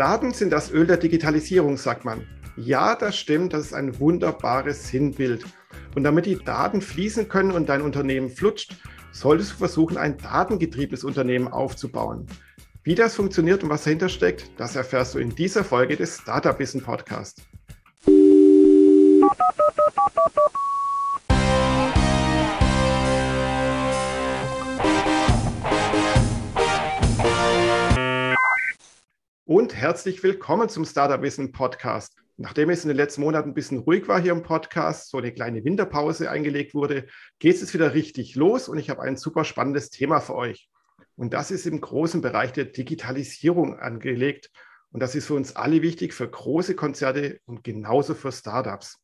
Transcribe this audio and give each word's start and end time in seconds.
Daten 0.00 0.32
sind 0.32 0.50
das 0.50 0.72
Öl 0.72 0.86
der 0.86 0.96
Digitalisierung, 0.96 1.76
sagt 1.76 2.06
man. 2.06 2.26
Ja, 2.56 2.96
das 2.96 3.18
stimmt, 3.18 3.52
das 3.52 3.66
ist 3.66 3.74
ein 3.74 4.00
wunderbares 4.00 4.88
Sinnbild. 4.88 5.44
Und 5.94 6.04
damit 6.04 6.24
die 6.24 6.38
Daten 6.42 6.80
fließen 6.80 7.28
können 7.28 7.50
und 7.50 7.68
dein 7.68 7.82
Unternehmen 7.82 8.30
flutscht, 8.30 8.76
solltest 9.12 9.52
du 9.52 9.56
versuchen, 9.56 9.98
ein 9.98 10.16
datengetriebenes 10.16 11.04
Unternehmen 11.04 11.48
aufzubauen. 11.48 12.26
Wie 12.82 12.94
das 12.94 13.14
funktioniert 13.14 13.62
und 13.62 13.68
was 13.68 13.84
dahinter 13.84 14.08
steckt, 14.08 14.50
das 14.56 14.74
erfährst 14.74 15.14
du 15.14 15.18
in 15.18 15.34
dieser 15.34 15.64
Folge 15.64 15.98
des 15.98 16.16
Startup 16.16 16.58
Wissen 16.58 16.80
Podcast. 16.80 17.42
Und 29.50 29.74
herzlich 29.74 30.22
willkommen 30.22 30.68
zum 30.68 30.84
Startup 30.84 31.22
Wissen 31.22 31.50
Podcast. 31.50 32.14
Nachdem 32.36 32.70
es 32.70 32.84
in 32.84 32.88
den 32.88 32.96
letzten 32.96 33.22
Monaten 33.22 33.50
ein 33.50 33.54
bisschen 33.54 33.78
ruhig 33.78 34.06
war 34.06 34.20
hier 34.20 34.30
im 34.30 34.44
Podcast, 34.44 35.10
so 35.10 35.18
eine 35.18 35.32
kleine 35.32 35.64
Winterpause 35.64 36.30
eingelegt 36.30 36.72
wurde, 36.72 37.08
geht 37.40 37.60
es 37.60 37.74
wieder 37.74 37.92
richtig 37.92 38.36
los 38.36 38.68
und 38.68 38.78
ich 38.78 38.90
habe 38.90 39.02
ein 39.02 39.16
super 39.16 39.42
spannendes 39.42 39.90
Thema 39.90 40.20
für 40.20 40.36
euch. 40.36 40.68
Und 41.16 41.34
das 41.34 41.50
ist 41.50 41.66
im 41.66 41.80
großen 41.80 42.20
Bereich 42.20 42.52
der 42.52 42.66
Digitalisierung 42.66 43.76
angelegt. 43.76 44.52
Und 44.92 45.00
das 45.00 45.16
ist 45.16 45.26
für 45.26 45.34
uns 45.34 45.56
alle 45.56 45.82
wichtig, 45.82 46.14
für 46.14 46.30
große 46.30 46.76
Konzerne 46.76 47.40
und 47.44 47.64
genauso 47.64 48.14
für 48.14 48.30
Startups. 48.30 49.00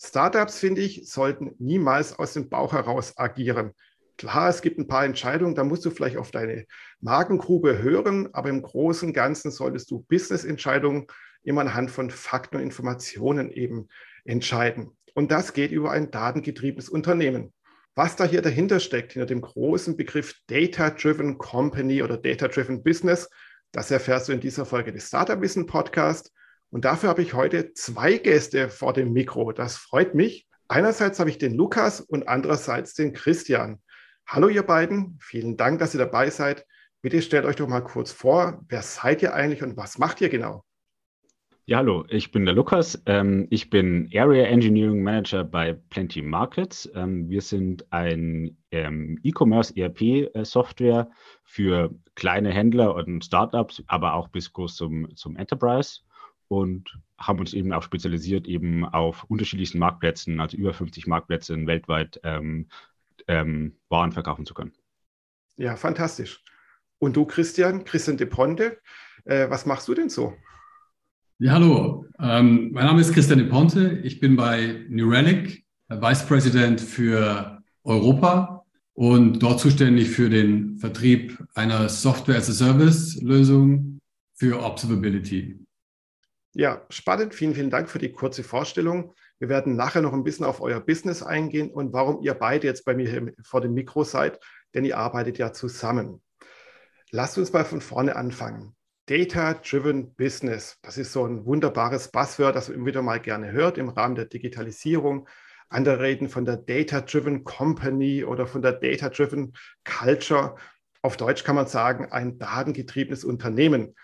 Startups, 0.00 0.60
finde 0.60 0.80
ich, 0.80 1.10
sollten 1.10 1.56
niemals 1.58 2.16
aus 2.16 2.34
dem 2.34 2.48
Bauch 2.48 2.72
heraus 2.72 3.18
agieren. 3.18 3.72
Klar, 4.18 4.48
es 4.48 4.62
gibt 4.62 4.78
ein 4.78 4.88
paar 4.88 5.04
Entscheidungen, 5.04 5.54
da 5.54 5.62
musst 5.62 5.84
du 5.84 5.90
vielleicht 5.90 6.16
auf 6.16 6.32
deine 6.32 6.66
Markengrube 7.00 7.78
hören, 7.78 8.28
aber 8.32 8.48
im 8.48 8.62
Großen 8.62 9.08
und 9.08 9.14
Ganzen 9.14 9.52
solltest 9.52 9.92
du 9.92 10.04
Business-Entscheidungen 10.08 11.06
immer 11.44 11.60
anhand 11.60 11.92
von 11.92 12.10
Fakten 12.10 12.56
und 12.56 12.62
Informationen 12.62 13.50
eben 13.52 13.88
entscheiden. 14.24 14.90
Und 15.14 15.30
das 15.30 15.52
geht 15.52 15.70
über 15.70 15.92
ein 15.92 16.10
datengetriebenes 16.10 16.88
Unternehmen. 16.88 17.52
Was 17.94 18.16
da 18.16 18.24
hier 18.24 18.42
dahinter 18.42 18.80
steckt, 18.80 19.12
hinter 19.12 19.26
dem 19.26 19.40
großen 19.40 19.96
Begriff 19.96 20.34
Data-Driven 20.48 21.38
Company 21.38 22.02
oder 22.02 22.16
Data-Driven 22.16 22.82
Business, 22.82 23.28
das 23.70 23.90
erfährst 23.92 24.28
du 24.28 24.32
in 24.32 24.40
dieser 24.40 24.66
Folge 24.66 24.92
des 24.92 25.06
Startup 25.06 25.40
Wissen 25.40 25.66
Podcast. 25.66 26.32
Und 26.70 26.84
dafür 26.84 27.08
habe 27.08 27.22
ich 27.22 27.34
heute 27.34 27.72
zwei 27.74 28.18
Gäste 28.18 28.68
vor 28.68 28.92
dem 28.94 29.12
Mikro. 29.12 29.52
Das 29.52 29.76
freut 29.76 30.16
mich. 30.16 30.48
Einerseits 30.66 31.20
habe 31.20 31.30
ich 31.30 31.38
den 31.38 31.54
Lukas 31.54 32.00
und 32.00 32.28
andererseits 32.28 32.94
den 32.94 33.12
Christian. 33.12 33.80
Hallo 34.30 34.48
ihr 34.48 34.62
beiden, 34.62 35.16
vielen 35.22 35.56
Dank, 35.56 35.78
dass 35.78 35.94
ihr 35.94 35.98
dabei 36.00 36.28
seid. 36.28 36.66
Bitte 37.00 37.22
stellt 37.22 37.46
euch 37.46 37.56
doch 37.56 37.66
mal 37.66 37.80
kurz 37.80 38.12
vor, 38.12 38.62
wer 38.68 38.82
seid 38.82 39.22
ihr 39.22 39.32
eigentlich 39.32 39.62
und 39.62 39.78
was 39.78 39.96
macht 39.96 40.20
ihr 40.20 40.28
genau? 40.28 40.66
Ja, 41.64 41.78
hallo, 41.78 42.04
ich 42.10 42.30
bin 42.30 42.44
der 42.44 42.54
Lukas. 42.54 43.02
Ähm, 43.06 43.46
ich 43.48 43.70
bin 43.70 44.10
Area 44.14 44.44
Engineering 44.44 45.02
Manager 45.02 45.44
bei 45.44 45.72
Plenty 45.72 46.20
Markets. 46.20 46.90
Ähm, 46.94 47.30
wir 47.30 47.40
sind 47.40 47.90
ein 47.90 48.58
ähm, 48.70 49.18
E-Commerce 49.22 49.74
ERP-Software 49.74 51.10
für 51.44 51.94
kleine 52.14 52.50
Händler 52.50 52.96
und 52.96 53.24
Startups, 53.24 53.82
aber 53.86 54.12
auch 54.12 54.28
bis 54.28 54.52
groß 54.52 54.76
zum, 54.76 55.16
zum 55.16 55.36
Enterprise 55.36 56.00
und 56.48 56.98
haben 57.16 57.38
uns 57.38 57.54
eben 57.54 57.72
auch 57.72 57.82
spezialisiert 57.82 58.46
eben 58.46 58.84
auf 58.84 59.24
unterschiedlichsten 59.24 59.78
Marktplätzen, 59.78 60.38
also 60.38 60.54
über 60.58 60.74
50 60.74 61.06
Marktplätze 61.06 61.66
weltweit 61.66 62.20
ähm, 62.24 62.68
ähm, 63.28 63.78
Waren 63.88 64.12
verkaufen 64.12 64.46
zu 64.46 64.54
können. 64.54 64.72
Ja, 65.56 65.76
fantastisch. 65.76 66.42
Und 66.98 67.16
du, 67.16 67.24
Christian, 67.24 67.84
Christian 67.84 68.16
de 68.16 68.26
Ponte, 68.26 68.78
äh, 69.24 69.48
was 69.48 69.66
machst 69.66 69.86
du 69.88 69.94
denn 69.94 70.08
so? 70.08 70.36
Ja, 71.38 71.52
hallo. 71.52 72.06
Ähm, 72.18 72.72
mein 72.72 72.86
Name 72.86 73.00
ist 73.00 73.12
Christian 73.12 73.38
de 73.38 73.48
Ponte. 73.48 74.00
Ich 74.02 74.18
bin 74.18 74.36
bei 74.36 74.84
New 74.88 75.10
Relic, 75.10 75.64
äh, 75.88 76.00
Vice 76.00 76.26
President 76.26 76.80
für 76.80 77.62
Europa 77.84 78.64
und 78.94 79.40
dort 79.40 79.60
zuständig 79.60 80.10
für 80.10 80.28
den 80.28 80.76
Vertrieb 80.78 81.38
einer 81.54 81.88
Software-as-a-Service-Lösung 81.88 84.00
für 84.34 84.60
Observability. 84.60 85.64
Ja, 86.54 86.84
spannend. 86.90 87.34
Vielen, 87.34 87.54
vielen 87.54 87.70
Dank 87.70 87.88
für 87.88 88.00
die 88.00 88.10
kurze 88.10 88.42
Vorstellung. 88.42 89.14
Wir 89.38 89.48
werden 89.48 89.76
nachher 89.76 90.02
noch 90.02 90.12
ein 90.12 90.24
bisschen 90.24 90.44
auf 90.44 90.60
euer 90.60 90.80
Business 90.80 91.22
eingehen 91.22 91.70
und 91.70 91.92
warum 91.92 92.22
ihr 92.22 92.34
beide 92.34 92.66
jetzt 92.66 92.84
bei 92.84 92.94
mir 92.94 93.32
vor 93.42 93.60
dem 93.60 93.74
Mikro 93.74 94.04
seid, 94.04 94.40
denn 94.74 94.84
ihr 94.84 94.98
arbeitet 94.98 95.38
ja 95.38 95.52
zusammen. 95.52 96.22
Lasst 97.10 97.38
uns 97.38 97.52
mal 97.52 97.64
von 97.64 97.80
vorne 97.80 98.16
anfangen. 98.16 98.74
Data-Driven 99.06 100.14
Business, 100.16 100.76
das 100.82 100.98
ist 100.98 101.12
so 101.12 101.24
ein 101.24 101.46
wunderbares 101.46 102.10
Buzzword, 102.10 102.54
das 102.54 102.68
man 102.68 102.76
immer 102.76 102.86
wieder 102.86 103.00
mal 103.00 103.20
gerne 103.20 103.52
hört 103.52 103.78
im 103.78 103.88
Rahmen 103.88 104.16
der 104.16 104.26
Digitalisierung. 104.26 105.26
Andere 105.70 106.00
reden 106.00 106.28
von 106.28 106.44
der 106.44 106.58
Data-Driven 106.58 107.44
Company 107.44 108.24
oder 108.24 108.46
von 108.46 108.60
der 108.60 108.72
Data-Driven 108.72 109.54
Culture. 109.84 110.56
Auf 111.00 111.16
Deutsch 111.16 111.44
kann 111.44 111.56
man 111.56 111.68
sagen, 111.68 112.12
ein 112.12 112.38
datengetriebenes 112.38 113.24
Unternehmen. 113.24 113.94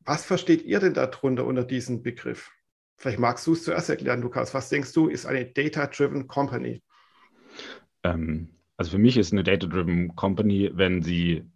Was 0.00 0.24
versteht 0.24 0.62
ihr 0.62 0.78
denn 0.78 0.94
darunter 0.94 1.44
unter 1.44 1.64
diesem 1.64 2.02
Begriff? 2.02 2.52
Vielleicht 3.00 3.18
magst 3.18 3.46
du 3.46 3.54
es 3.54 3.64
zuerst 3.64 3.88
erklären, 3.88 4.20
Lukas. 4.20 4.52
Was 4.52 4.68
denkst 4.68 4.92
du, 4.92 5.08
ist 5.08 5.24
eine 5.24 5.46
Data-Driven 5.46 6.28
Company? 6.28 6.82
Ähm, 8.02 8.50
also 8.76 8.90
für 8.90 8.98
mich 8.98 9.16
ist 9.16 9.32
eine 9.32 9.42
Data-Driven 9.42 10.14
Company, 10.16 10.70
wenn 10.74 11.00
sie 11.00 11.50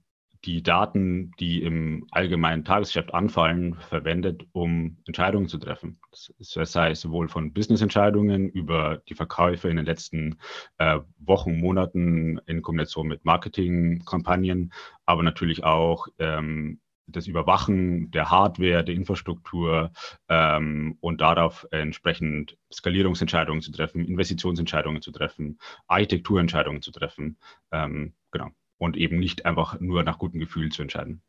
die 0.47 0.63
Daten, 0.63 1.33
die 1.39 1.63
im 1.63 2.07
allgemeinen 2.13 2.65
Tagesgeschäft 2.65 3.13
anfallen, 3.13 3.75
verwendet, 3.75 4.47
um 4.53 4.97
Entscheidungen 5.07 5.49
zu 5.49 5.59
treffen. 5.59 5.99
Das 6.39 6.73
sei 6.73 6.95
sowohl 6.95 7.29
von 7.29 7.53
Business-Entscheidungen 7.53 8.49
über 8.49 9.03
die 9.11 9.15
Verkäufe 9.15 9.69
in 9.69 9.77
den 9.77 9.85
letzten 9.85 10.39
äh, 10.79 11.01
Wochen, 11.19 11.61
Monaten 11.61 12.41
in 12.47 12.63
Kombination 12.63 13.07
mit 13.07 13.27
Marketingkampagnen, 13.27 14.73
aber 15.05 15.23
natürlich 15.23 15.63
auch 15.63 16.07
ähm, 16.19 16.81
das 17.07 17.27
Überwachen 17.27 18.11
der 18.11 18.31
Hardware, 18.31 18.85
der 18.85 18.95
Infrastruktur 18.95 19.93
ähm, 20.29 20.97
und 21.01 21.21
darauf 21.21 21.67
entsprechend 21.71 22.57
Skalierungsentscheidungen 22.73 23.63
zu 23.63 23.73
treffen, 23.73 24.05
Investitionsentscheidungen 24.05 25.03
zu 25.03 25.13
treffen, 25.13 25.59
Architekturentscheidungen 25.87 26.83
zu 26.83 26.91
treffen. 26.91 27.39
Ähm, 27.73 28.15
genau. 28.31 28.51
Und 28.79 28.97
eben 28.97 29.19
nicht 29.19 29.47
einfach 29.47 29.81
nur 29.81 30.03
nach 30.03 30.19
gutem 30.19 30.41
Gefühl 30.41 30.71
zu 30.71 30.83
entscheiden. 30.83 31.23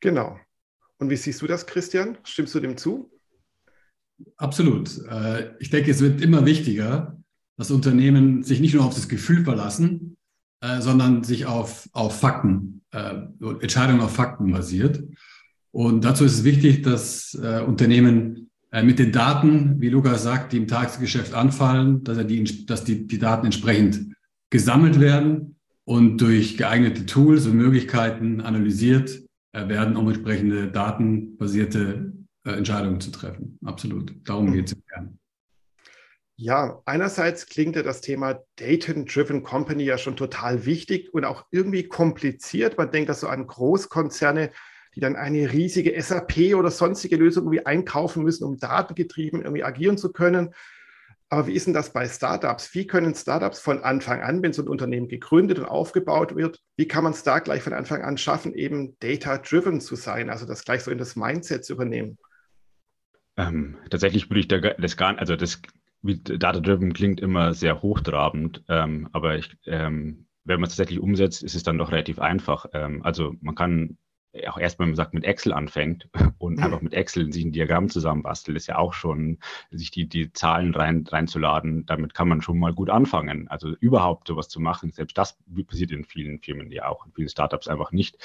Genau. 0.00 0.38
Und 0.98 1.10
wie 1.10 1.16
siehst 1.16 1.42
du 1.42 1.46
das, 1.46 1.66
Christian? 1.66 2.18
Stimmst 2.24 2.54
du 2.54 2.60
dem 2.60 2.76
zu? 2.76 3.10
Absolut. 4.36 4.98
Äh, 5.08 5.54
ich 5.60 5.70
denke, 5.70 5.90
es 5.90 6.00
wird 6.00 6.20
immer 6.20 6.44
wichtiger, 6.44 7.20
dass 7.56 7.70
Unternehmen 7.70 8.42
sich 8.42 8.60
nicht 8.60 8.74
nur 8.74 8.84
auf 8.84 8.94
das 8.94 9.08
Gefühl 9.08 9.44
verlassen, 9.44 10.16
äh, 10.60 10.80
sondern 10.80 11.24
sich 11.24 11.46
auf, 11.46 11.88
auf 11.92 12.18
Fakten, 12.18 12.77
äh, 12.92 13.14
Entscheidungen 13.60 14.00
auf 14.00 14.14
Fakten 14.14 14.50
basiert. 14.50 15.02
Und 15.70 16.04
dazu 16.04 16.24
ist 16.24 16.34
es 16.34 16.44
wichtig, 16.44 16.82
dass 16.82 17.34
äh, 17.34 17.60
Unternehmen 17.60 18.50
äh, 18.70 18.82
mit 18.82 18.98
den 18.98 19.12
Daten, 19.12 19.80
wie 19.80 19.88
Lukas 19.88 20.22
sagt, 20.22 20.52
die 20.52 20.58
im 20.58 20.66
Tagesgeschäft 20.66 21.34
anfallen, 21.34 22.04
dass, 22.04 22.18
er 22.18 22.24
die, 22.24 22.66
dass 22.66 22.84
die, 22.84 23.06
die 23.06 23.18
Daten 23.18 23.46
entsprechend 23.46 24.14
gesammelt 24.50 25.00
werden 25.00 25.56
und 25.84 26.18
durch 26.18 26.56
geeignete 26.56 27.06
Tools 27.06 27.46
und 27.46 27.56
Möglichkeiten 27.56 28.40
analysiert 28.40 29.22
äh, 29.52 29.68
werden, 29.68 29.96
um 29.96 30.08
entsprechende 30.08 30.68
datenbasierte 30.68 32.12
äh, 32.44 32.50
Entscheidungen 32.50 33.00
zu 33.00 33.10
treffen. 33.10 33.58
Absolut. 33.64 34.14
Darum 34.24 34.52
geht 34.52 34.66
es. 34.66 34.76
Ja, 36.40 36.80
einerseits 36.84 37.46
klingt 37.46 37.74
ja 37.74 37.82
das 37.82 38.00
Thema 38.00 38.44
Data-Driven 38.54 39.42
Company 39.42 39.82
ja 39.82 39.98
schon 39.98 40.14
total 40.14 40.66
wichtig 40.66 41.12
und 41.12 41.24
auch 41.24 41.44
irgendwie 41.50 41.82
kompliziert. 41.82 42.78
Man 42.78 42.92
denkt 42.92 43.08
da 43.08 43.14
so 43.14 43.26
an 43.26 43.44
Großkonzerne, 43.44 44.52
die 44.94 45.00
dann 45.00 45.16
eine 45.16 45.52
riesige 45.52 46.00
SAP 46.00 46.54
oder 46.54 46.70
sonstige 46.70 47.16
Lösung 47.16 47.42
irgendwie 47.42 47.66
einkaufen 47.66 48.22
müssen, 48.22 48.44
um 48.44 48.56
datengetrieben 48.56 49.42
irgendwie 49.42 49.64
agieren 49.64 49.98
zu 49.98 50.12
können. 50.12 50.54
Aber 51.28 51.48
wie 51.48 51.54
ist 51.54 51.66
denn 51.66 51.74
das 51.74 51.92
bei 51.92 52.08
Startups? 52.08 52.72
Wie 52.72 52.86
können 52.86 53.16
Startups 53.16 53.58
von 53.58 53.82
Anfang 53.82 54.22
an, 54.22 54.40
wenn 54.40 54.52
so 54.52 54.62
ein 54.62 54.68
Unternehmen 54.68 55.08
gegründet 55.08 55.58
und 55.58 55.64
aufgebaut 55.64 56.36
wird, 56.36 56.60
wie 56.76 56.86
kann 56.86 57.02
man 57.02 57.14
es 57.14 57.24
da 57.24 57.40
gleich 57.40 57.62
von 57.62 57.72
Anfang 57.72 58.02
an 58.02 58.16
schaffen, 58.16 58.54
eben 58.54 58.96
data-driven 59.00 59.80
zu 59.80 59.96
sein, 59.96 60.30
also 60.30 60.46
das 60.46 60.64
gleich 60.64 60.84
so 60.84 60.92
in 60.92 60.98
das 60.98 61.16
Mindset 61.16 61.64
zu 61.64 61.72
übernehmen? 61.72 62.16
Ähm, 63.36 63.76
tatsächlich 63.90 64.30
würde 64.30 64.38
ich 64.38 64.48
das 64.48 64.96
gar 64.96 65.18
also 65.18 65.34
das 65.34 65.60
Data-Driven 66.16 66.92
klingt 66.92 67.20
immer 67.20 67.54
sehr 67.54 67.82
hochtrabend, 67.82 68.62
ähm, 68.68 69.08
aber 69.12 69.36
ich, 69.36 69.56
ähm, 69.66 70.26
wenn 70.44 70.60
man 70.60 70.68
es 70.68 70.76
tatsächlich 70.76 71.00
umsetzt, 71.00 71.42
ist 71.42 71.54
es 71.54 71.62
dann 71.62 71.78
doch 71.78 71.92
relativ 71.92 72.18
einfach. 72.18 72.66
Ähm, 72.72 73.02
also 73.02 73.34
man 73.40 73.54
kann 73.54 73.98
auch 74.46 74.58
erstmal, 74.58 74.86
wenn 74.86 74.90
man 74.90 74.96
sagt, 74.96 75.14
mit 75.14 75.24
Excel 75.24 75.52
anfängt 75.52 76.08
und 76.38 76.58
mhm. 76.58 76.62
einfach 76.62 76.80
mit 76.80 76.94
Excel 76.94 77.32
sich 77.32 77.44
ein 77.44 77.52
Diagramm 77.52 77.88
zusammenbastelt, 77.88 78.56
ist 78.56 78.66
ja 78.66 78.76
auch 78.76 78.92
schon, 78.92 79.38
sich 79.70 79.90
die, 79.90 80.08
die 80.08 80.32
Zahlen 80.32 80.74
rein, 80.74 81.04
reinzuladen, 81.06 81.86
damit 81.86 82.14
kann 82.14 82.28
man 82.28 82.42
schon 82.42 82.58
mal 82.58 82.72
gut 82.72 82.90
anfangen. 82.90 83.48
Also 83.48 83.74
überhaupt 83.80 84.28
sowas 84.28 84.48
zu 84.48 84.60
machen, 84.60 84.92
selbst 84.92 85.16
das 85.16 85.38
passiert 85.66 85.90
in 85.90 86.04
vielen 86.04 86.38
Firmen 86.40 86.70
ja 86.70 86.88
auch, 86.88 87.06
in 87.06 87.12
vielen 87.12 87.28
Startups 87.28 87.68
einfach 87.68 87.92
nicht, 87.92 88.18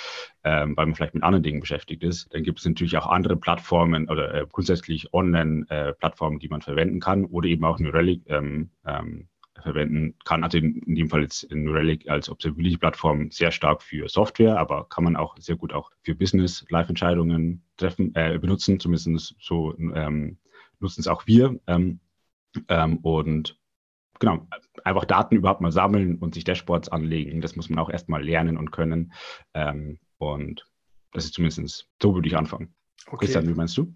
ähm, 0.44 0.76
weil 0.76 0.86
man 0.86 0.96
vielleicht 0.96 1.14
mit 1.14 1.24
anderen 1.24 1.44
Dingen 1.44 1.60
beschäftigt 1.60 2.04
ist. 2.04 2.34
Dann 2.34 2.44
gibt 2.44 2.60
es 2.60 2.66
natürlich 2.66 2.98
auch 2.98 3.08
andere 3.08 3.38
Plattformen 3.38 4.10
oder 4.10 4.34
äh, 4.34 4.46
grundsätzlich 4.52 5.14
Online-Plattformen, 5.14 6.38
äh, 6.38 6.40
die 6.40 6.50
man 6.50 6.62
verwenden 6.62 7.00
kann 7.00 7.26
oder 7.26 7.48
eben 7.48 7.64
auch 7.66 7.80
New 7.80 7.90
Relic 7.90 8.24
ähm, 8.28 8.70
ähm, 8.86 9.28
verwenden 9.64 10.16
kann. 10.26 10.44
Also 10.44 10.58
in, 10.58 10.76
in 10.84 10.96
dem 10.96 11.10
Fall 11.10 11.22
jetzt 11.24 11.44
in 11.44 11.68
Relic 11.68 12.10
als 12.10 12.30
Observability-Plattform 12.30 13.32
sehr 13.32 13.52
stark 13.52 13.82
für 13.82 14.08
Software, 14.08 14.58
aber 14.58 14.88
kann 14.90 15.04
man 15.04 15.16
auch 15.16 15.38
sehr 15.38 15.56
gut 15.56 15.74
auch 15.74 15.92
für 16.04 16.16
Business-Live-Entscheidungen 16.16 17.64
treffen, 17.78 18.14
äh, 18.16 18.38
benutzen. 18.40 18.80
Zumindest 18.80 19.36
so 19.40 19.78
ähm, 19.78 20.38
nutzen 20.80 21.02
es 21.02 21.08
auch 21.08 21.26
wir. 21.26 21.60
Ähm, 21.68 22.00
ähm, 22.68 22.98
und 22.98 23.58
genau, 24.20 24.48
einfach 24.84 25.06
Daten 25.06 25.36
überhaupt 25.36 25.62
mal 25.62 25.72
sammeln 25.72 26.18
und 26.18 26.36
sich 26.36 26.44
Dashboards 26.44 26.90
anlegen. 26.90 27.42
Das 27.42 27.56
muss 27.56 27.70
man 27.70 27.80
auch 27.80 27.90
erstmal 27.90 28.24
lernen 28.24 28.58
und 28.58 28.72
können. 28.72 29.14
Ähm, 29.54 30.00
und 30.18 30.68
das 31.12 31.26
ist 31.26 31.34
zumindest, 31.34 31.90
so 32.02 32.14
würde 32.14 32.28
ich 32.28 32.38
anfangen. 32.38 32.74
Okay. 33.08 33.26
Christian, 33.26 33.48
wie 33.48 33.54
meinst 33.54 33.78
du? 33.78 33.94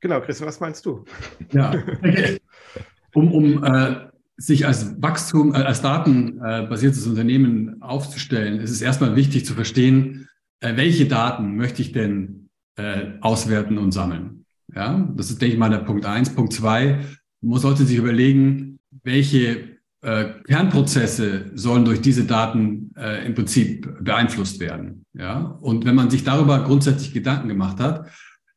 Genau, 0.00 0.20
Christian, 0.20 0.48
was 0.48 0.60
meinst 0.60 0.86
du? 0.86 1.04
Ja, 1.52 1.70
okay. 1.70 2.40
um, 3.14 3.32
um 3.32 3.64
äh, 3.64 4.07
sich 4.38 4.66
als 4.66 5.02
Wachstum, 5.02 5.52
äh, 5.52 5.58
als 5.58 5.82
datenbasiertes 5.82 7.06
Unternehmen 7.06 7.82
aufzustellen, 7.82 8.60
ist 8.60 8.70
es 8.70 8.80
erstmal 8.80 9.16
wichtig 9.16 9.44
zu 9.44 9.54
verstehen, 9.54 10.28
äh, 10.60 10.76
welche 10.76 11.06
Daten 11.06 11.56
möchte 11.56 11.82
ich 11.82 11.92
denn 11.92 12.48
äh, 12.76 13.18
auswerten 13.20 13.76
und 13.76 13.92
sammeln. 13.92 14.44
Ja, 14.74 15.10
das 15.16 15.30
ist, 15.30 15.42
denke 15.42 15.54
ich 15.54 15.58
mal, 15.58 15.70
der 15.70 15.78
Punkt 15.78 16.06
eins. 16.06 16.30
Punkt 16.30 16.52
zwei, 16.52 17.00
man 17.40 17.58
sollte 17.58 17.84
sich 17.84 17.96
überlegen, 17.98 18.78
welche 19.02 19.76
Kernprozesse 20.00 21.50
sollen 21.54 21.84
durch 21.84 22.00
diese 22.00 22.24
Daten 22.24 22.92
im 23.26 23.34
Prinzip 23.34 24.04
beeinflusst 24.04 24.60
werden. 24.60 25.04
Ja, 25.12 25.40
und 25.40 25.84
wenn 25.86 25.96
man 25.96 26.08
sich 26.08 26.22
darüber 26.22 26.62
grundsätzlich 26.62 27.12
Gedanken 27.12 27.48
gemacht 27.48 27.80
hat, 27.80 28.08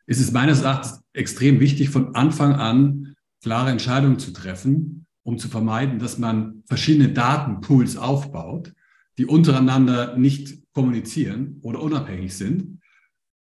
ist 0.05 0.21
es 0.21 0.31
meines 0.31 0.61
Erachtens 0.61 1.01
extrem 1.13 1.59
wichtig, 1.59 1.89
von 1.89 2.13
Anfang 2.13 2.53
an 2.53 3.15
klare 3.41 3.71
Entscheidungen 3.71 4.19
zu 4.19 4.33
treffen, 4.33 5.07
um 5.23 5.37
zu 5.37 5.47
vermeiden, 5.47 5.99
dass 5.99 6.17
man 6.17 6.63
verschiedene 6.65 7.09
Datenpools 7.09 7.97
aufbaut, 7.97 8.73
die 9.17 9.25
untereinander 9.25 10.17
nicht 10.17 10.59
kommunizieren 10.73 11.59
oder 11.61 11.81
unabhängig 11.81 12.35
sind. 12.35 12.79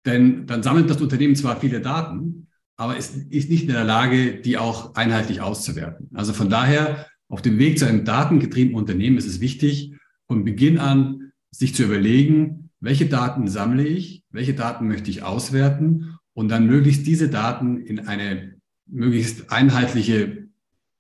Denn 0.05 0.47
dann 0.47 0.63
sammelt 0.63 0.91
das 0.91 1.01
Unternehmen 1.01 1.37
zwar 1.37 1.61
viele 1.61 1.81
Daten, 1.81 2.49
aber 2.77 2.97
es 2.97 3.17
ist 3.17 3.51
nicht 3.51 3.63
in 3.63 3.73
der 3.73 3.85
Lage, 3.85 4.41
die 4.41 4.59
auch 4.59 4.95
einheitlich 4.95 5.41
auszuwerten. 5.41 6.11
Also 6.15 6.33
von 6.33 6.51
daher, 6.51 7.07
auf 7.29 7.41
dem 7.41 7.59
Weg 7.59 7.79
zu 7.79 7.87
einem 7.87 8.05
datengetriebenen 8.05 8.79
Unternehmen 8.79 9.17
ist 9.17 9.27
es 9.27 9.41
wichtig, 9.41 9.95
von 10.27 10.45
Beginn 10.45 10.79
an 10.79 11.33
sich 11.51 11.75
zu 11.75 11.85
überlegen, 11.85 12.71
welche 12.81 13.07
Daten 13.07 13.49
sammle 13.49 13.87
ich, 13.87 14.25
welche 14.31 14.55
Daten 14.55 14.89
möchte 14.89 15.11
ich 15.11 15.23
auswerten 15.23 16.19
und 16.35 16.49
dann 16.49 16.67
möglichst 16.67 17.07
diese 17.07 17.29
Daten 17.29 17.79
in 17.79 18.01
eine 18.01 18.57
möglichst 18.87 19.51
einheitliche 19.51 20.49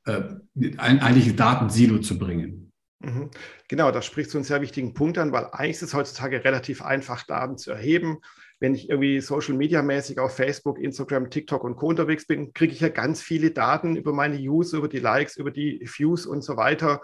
äh, 0.06 0.22
ein 0.56 1.00
eigentliches 1.00 1.36
Datensilo 1.36 1.98
zu 1.98 2.18
bringen. 2.18 2.72
Mhm. 3.00 3.30
Genau, 3.68 3.90
das 3.90 4.06
spricht 4.06 4.30
zu 4.30 4.38
einem 4.38 4.44
sehr 4.44 4.60
wichtigen 4.60 4.94
Punkt 4.94 5.18
an, 5.18 5.32
weil 5.32 5.46
eigentlich 5.52 5.76
ist 5.76 5.82
es 5.82 5.94
heutzutage 5.94 6.44
relativ 6.44 6.82
einfach, 6.82 7.24
Daten 7.24 7.58
zu 7.58 7.72
erheben. 7.72 8.18
Wenn 8.60 8.74
ich 8.74 8.88
irgendwie 8.88 9.20
Social 9.20 9.54
Media 9.54 9.82
mäßig 9.82 10.18
auf 10.18 10.36
Facebook, 10.36 10.78
Instagram, 10.78 11.28
TikTok 11.28 11.64
und 11.64 11.76
Co. 11.76 11.88
unterwegs 11.88 12.26
bin, 12.26 12.52
kriege 12.52 12.72
ich 12.72 12.80
ja 12.80 12.88
ganz 12.88 13.20
viele 13.20 13.50
Daten 13.50 13.96
über 13.96 14.12
meine 14.12 14.38
User, 14.38 14.78
über 14.78 14.88
die 14.88 15.00
Likes, 15.00 15.36
über 15.36 15.50
die 15.50 15.80
Views 15.84 16.24
und 16.24 16.42
so 16.42 16.56
weiter. 16.56 17.02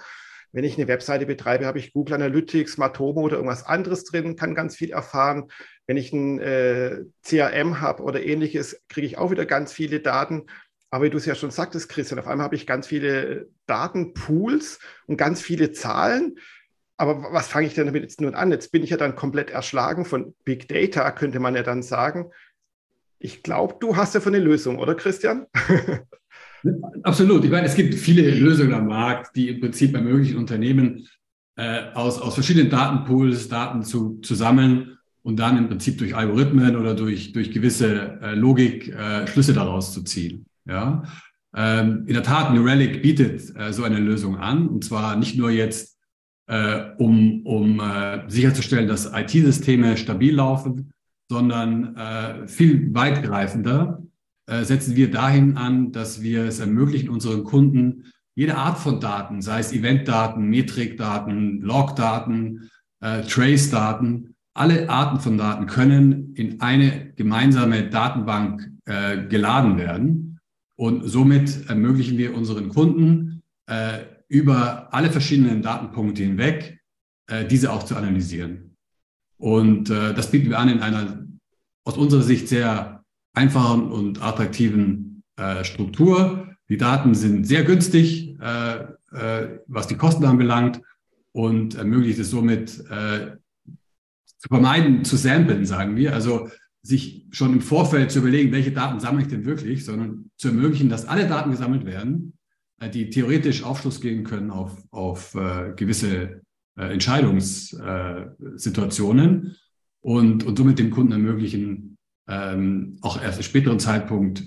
Wenn 0.52 0.64
ich 0.64 0.76
eine 0.76 0.88
Webseite 0.88 1.26
betreibe, 1.26 1.66
habe 1.66 1.78
ich 1.78 1.92
Google 1.92 2.14
Analytics, 2.14 2.76
Matomo 2.78 3.20
oder 3.20 3.36
irgendwas 3.36 3.64
anderes 3.64 4.04
drin, 4.04 4.36
kann 4.36 4.54
ganz 4.54 4.76
viel 4.76 4.90
erfahren. 4.90 5.48
Wenn 5.86 5.96
ich 5.96 6.12
ein 6.12 6.40
äh, 6.40 7.04
CRM 7.22 7.80
habe 7.80 8.02
oder 8.02 8.24
ähnliches, 8.24 8.82
kriege 8.88 9.06
ich 9.06 9.18
auch 9.18 9.30
wieder 9.30 9.46
ganz 9.46 9.72
viele 9.72 10.00
Daten. 10.00 10.46
Aber 10.90 11.04
wie 11.04 11.10
du 11.10 11.18
es 11.18 11.26
ja 11.26 11.34
schon 11.34 11.50
sagtest, 11.50 11.88
Christian, 11.88 12.18
auf 12.18 12.26
einmal 12.26 12.44
habe 12.44 12.56
ich 12.56 12.66
ganz 12.66 12.86
viele 12.86 13.48
Datenpools 13.66 14.80
und 15.06 15.16
ganz 15.16 15.40
viele 15.40 15.72
Zahlen. 15.72 16.38
Aber 16.96 17.32
was 17.32 17.48
fange 17.48 17.66
ich 17.66 17.74
denn 17.74 17.86
damit 17.86 18.02
jetzt 18.02 18.20
nun 18.20 18.34
an? 18.34 18.50
Jetzt 18.50 18.72
bin 18.72 18.82
ich 18.82 18.90
ja 18.90 18.96
dann 18.96 19.14
komplett 19.14 19.50
erschlagen 19.50 20.04
von 20.04 20.34
Big 20.44 20.68
Data, 20.68 21.10
könnte 21.12 21.38
man 21.38 21.54
ja 21.54 21.62
dann 21.62 21.82
sagen. 21.82 22.30
Ich 23.18 23.42
glaube, 23.42 23.76
du 23.80 23.96
hast 23.96 24.14
ja 24.14 24.20
von 24.20 24.34
eine 24.34 24.42
Lösung, 24.42 24.78
oder 24.78 24.94
Christian? 24.94 25.46
Absolut. 27.04 27.44
Ich 27.44 27.50
meine, 27.50 27.66
es 27.66 27.74
gibt 27.74 27.94
viele 27.94 28.28
Lösungen 28.30 28.74
am 28.74 28.86
Markt, 28.86 29.34
die 29.36 29.48
im 29.48 29.60
Prinzip 29.60 29.94
ermöglichen 29.94 30.36
Unternehmen 30.36 31.06
äh, 31.56 31.84
aus, 31.94 32.20
aus 32.20 32.34
verschiedenen 32.34 32.68
Datenpools 32.68 33.48
Daten 33.48 33.82
zu, 33.82 34.18
zu 34.20 34.34
sammeln 34.34 34.98
und 35.22 35.38
dann 35.38 35.56
im 35.56 35.68
Prinzip 35.68 35.98
durch 35.98 36.16
Algorithmen 36.16 36.76
oder 36.76 36.94
durch, 36.94 37.32
durch 37.32 37.52
gewisse 37.52 38.18
äh, 38.22 38.34
Logik 38.34 38.88
äh, 38.88 39.26
Schlüsse 39.26 39.52
daraus 39.52 39.92
zu 39.92 40.02
ziehen. 40.02 40.46
Ja? 40.70 41.02
Ähm, 41.54 42.04
in 42.06 42.14
der 42.14 42.22
Tat, 42.22 42.54
New 42.54 42.62
Relic 42.62 43.02
bietet 43.02 43.54
äh, 43.56 43.72
so 43.72 43.82
eine 43.82 43.98
Lösung 43.98 44.36
an, 44.36 44.68
und 44.68 44.84
zwar 44.84 45.16
nicht 45.16 45.36
nur 45.36 45.50
jetzt, 45.50 45.98
äh, 46.46 46.92
um, 46.98 47.44
um 47.44 47.80
äh, 47.80 48.28
sicherzustellen, 48.28 48.88
dass 48.88 49.12
IT-Systeme 49.12 49.96
stabil 49.96 50.34
laufen, 50.34 50.92
sondern 51.28 51.96
äh, 51.96 52.48
viel 52.48 52.94
weitgreifender 52.94 54.02
äh, 54.46 54.64
setzen 54.64 54.96
wir 54.96 55.10
dahin 55.10 55.56
an, 55.56 55.92
dass 55.92 56.22
wir 56.22 56.44
es 56.44 56.60
ermöglichen, 56.60 57.08
unseren 57.08 57.44
Kunden 57.44 58.04
jede 58.36 58.56
Art 58.56 58.78
von 58.78 59.00
Daten, 59.00 59.42
sei 59.42 59.58
es 59.58 59.72
Eventdaten, 59.72 60.48
Metrikdaten, 60.48 61.60
Logdaten, 61.60 62.70
äh, 63.00 63.22
Trace-Daten, 63.22 64.34
alle 64.54 64.88
Arten 64.88 65.20
von 65.20 65.38
Daten 65.38 65.66
können 65.66 66.34
in 66.34 66.60
eine 66.60 67.12
gemeinsame 67.14 67.88
Datenbank 67.88 68.68
geladen 69.28 69.78
werden 69.78 70.29
und 70.80 71.06
somit 71.06 71.68
ermöglichen 71.68 72.16
wir 72.16 72.34
unseren 72.34 72.70
Kunden 72.70 73.42
äh, 73.66 73.98
über 74.28 74.94
alle 74.94 75.10
verschiedenen 75.10 75.60
Datenpunkte 75.60 76.22
hinweg, 76.22 76.80
äh, 77.26 77.44
diese 77.44 77.70
auch 77.70 77.82
zu 77.82 77.96
analysieren. 77.96 78.78
Und 79.36 79.90
äh, 79.90 80.14
das 80.14 80.30
bieten 80.30 80.48
wir 80.48 80.58
an 80.58 80.70
in 80.70 80.80
einer 80.80 81.26
aus 81.84 81.98
unserer 81.98 82.22
Sicht 82.22 82.48
sehr 82.48 83.04
einfachen 83.34 83.92
und 83.92 84.22
attraktiven 84.22 85.22
äh, 85.36 85.64
Struktur. 85.64 86.56
Die 86.70 86.78
Daten 86.78 87.14
sind 87.14 87.46
sehr 87.46 87.64
günstig, 87.64 88.38
äh, 88.40 88.76
äh, 89.12 89.58
was 89.66 89.86
die 89.86 89.98
Kosten 89.98 90.24
anbelangt 90.24 90.80
und 91.32 91.74
ermöglicht 91.74 92.18
es 92.20 92.30
somit 92.30 92.70
zu 92.70 94.48
vermeiden, 94.48 95.04
zu 95.04 95.16
samplen, 95.16 95.66
sagen 95.66 95.94
wir. 95.96 96.14
Also 96.14 96.48
sich 96.82 97.26
schon 97.30 97.52
im 97.52 97.60
Vorfeld 97.60 98.10
zu 98.10 98.20
überlegen, 98.20 98.52
welche 98.52 98.72
Daten 98.72 99.00
sammle 99.00 99.20
ich 99.22 99.28
denn 99.28 99.44
wirklich, 99.44 99.84
sondern 99.84 100.30
zu 100.36 100.48
ermöglichen, 100.48 100.88
dass 100.88 101.06
alle 101.06 101.28
Daten 101.28 101.50
gesammelt 101.50 101.84
werden, 101.84 102.38
äh, 102.80 102.88
die 102.88 103.10
theoretisch 103.10 103.62
Aufschluss 103.62 104.00
geben 104.00 104.24
können 104.24 104.50
auf, 104.50 104.82
auf 104.90 105.34
äh, 105.34 105.74
gewisse 105.76 106.40
äh, 106.78 106.92
Entscheidungssituationen 106.92 109.46
äh, 109.46 109.50
und, 110.00 110.44
und 110.44 110.56
somit 110.56 110.78
dem 110.78 110.90
Kunden 110.90 111.12
ermöglichen, 111.12 111.98
ähm, 112.26 112.96
auch 113.02 113.22
erst 113.22 113.36
im 113.38 113.44
späteren 113.44 113.78
Zeitpunkt 113.78 114.44